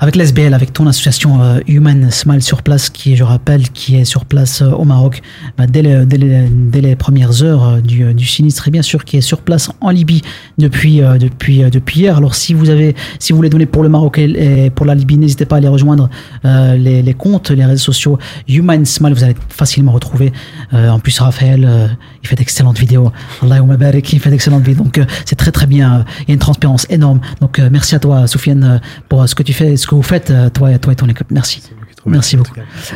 [0.00, 4.06] avec l'SBL, avec ton association euh, Human Smile sur place, qui je rappelle, qui est
[4.06, 5.20] sur place euh, au Maroc
[5.58, 6.18] bah, dès, dès
[6.50, 9.90] dès les premières heures euh, du, sinistre, et bien sûr, qui est sur place en
[9.90, 10.22] Libye
[10.56, 12.16] depuis depuis depuis hier.
[12.16, 15.18] Alors si vous avez, si vous voulez donner pour le Maroc et, pour la Libye,
[15.18, 16.08] n'hésitez pas à aller rejoindre
[16.44, 20.32] les, les comptes, les réseaux sociaux Human Smile, vous allez facilement retrouver.
[20.72, 23.12] En plus, Raphaël, il fait d'excellentes vidéos.
[23.42, 24.84] Allahumma barik, il fait d'excellentes vidéos.
[24.84, 26.04] Donc, c'est très très bien.
[26.20, 27.20] Il y a une transparence énorme.
[27.40, 30.48] Donc, merci à toi, Soufiane, pour ce que tu fais, ce que vous faites, euh,
[30.50, 31.30] toi, et- toi et ton équipe.
[31.30, 31.62] Merci.
[32.06, 32.52] Merci beaucoup.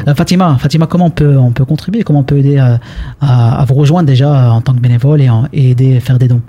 [0.09, 2.81] Euh, Fatima, Fatima, comment on peut, on peut contribuer Comment on peut aider à,
[3.21, 6.19] à- à vous rejoindre déjà euh, en tant que bénévole et, en- et aider, faire
[6.19, 6.41] des dons?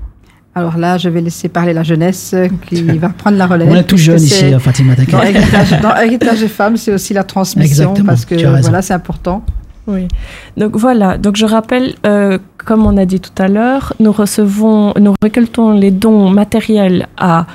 [0.57, 3.67] Alors là, je vais laisser parler la jeunesse euh, qui va prendre la relève.
[3.69, 5.11] On est jeunes c'est- ici, euh, Fatima, t'inquiète.
[5.11, 8.93] Dans Héritage, dans Héritage des femmes, c'est aussi la transmission Exactement, parce que voilà, c'est
[8.93, 9.43] important.
[9.87, 10.07] Oui.
[10.55, 11.17] Donc voilà.
[11.17, 15.71] Donc je rappelle, euh, comme on a dit tout à l'heure, nous recevons, nous récoltons
[15.73, 17.45] les dons matériels à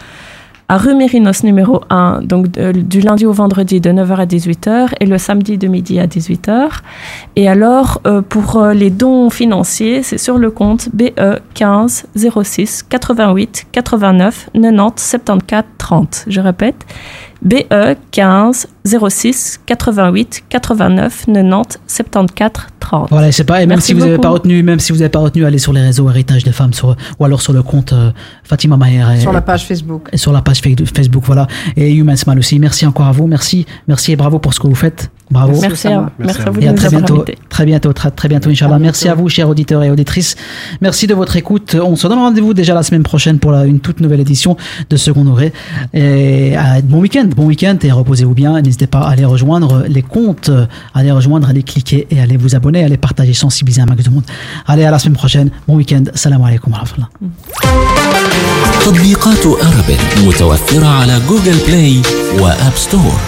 [0.70, 5.04] à rue Mérinos numéro 1, donc du lundi au vendredi de 9h à 18h et
[5.04, 6.68] le samedi de midi à 18h.
[7.34, 12.84] Et alors, euh, pour euh, les dons financiers, c'est sur le compte BE 15 06
[12.84, 16.24] 88 89 90 74 30.
[16.28, 16.86] Je répète,
[17.42, 23.08] BE 15 06 88 89 90 74 30.
[23.10, 25.20] Voilà, c'est pas, et même si vous n'avez pas retenu, même si vous n'avez pas
[25.20, 26.72] retenu, allez sur les réseaux Héritage des femmes,
[27.18, 28.10] ou alors sur le compte euh,
[28.44, 29.20] Fatima Maher.
[29.20, 30.08] Sur la page Facebook.
[30.12, 31.46] et sur la page Fa- Facebook, voilà.
[31.76, 32.58] Et Human Smile aussi.
[32.58, 33.26] Merci encore à vous.
[33.26, 35.10] Merci, merci et bravo pour ce que vous faites.
[35.31, 35.59] Bravo.
[35.59, 36.07] Merci à vous.
[36.19, 37.15] Merci à vous Et à de très nous avoir bientôt.
[37.23, 37.37] invités.
[37.49, 38.77] Très bientôt, très, très bientôt, Inch'Allah.
[38.79, 40.35] Merci à vous, chers auditeurs et auditrices.
[40.81, 41.75] Merci de votre écoute.
[41.83, 44.55] On se donne rendez-vous déjà la semaine prochaine pour la- une toute nouvelle édition
[44.89, 45.51] de Second Degré.
[45.93, 48.61] Et euh, bon week-end, bon week-end et reposez-vous bien.
[48.61, 52.19] N'hésitez pas à aller rejoindre les comptes, euh, à aller rejoindre, à aller cliquer et
[52.19, 54.23] à aller vous abonner, à aller partager, sensibiliser un max de monde.
[54.67, 55.49] Allez, à la semaine prochaine.
[55.67, 56.03] Bon week-end.
[56.13, 57.09] Salam alaikum wa rahmatullah.
[58.85, 62.01] تطبيقات أرابل متوفرة على جوجل بلاي
[62.39, 63.19] وآب ستور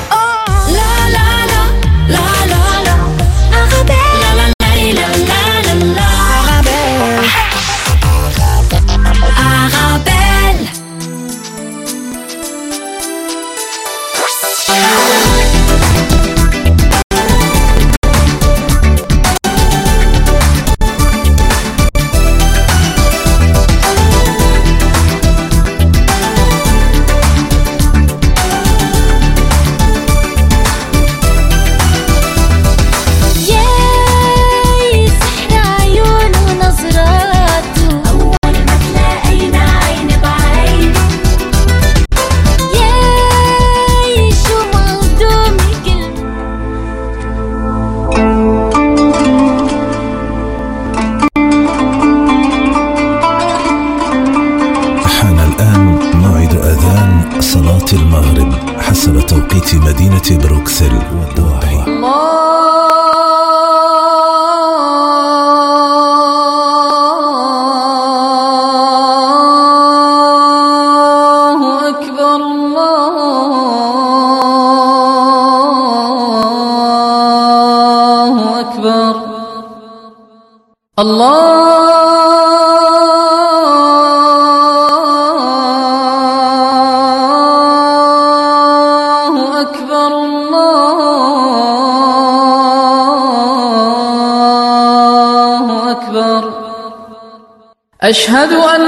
[98.13, 98.83] أشهد أن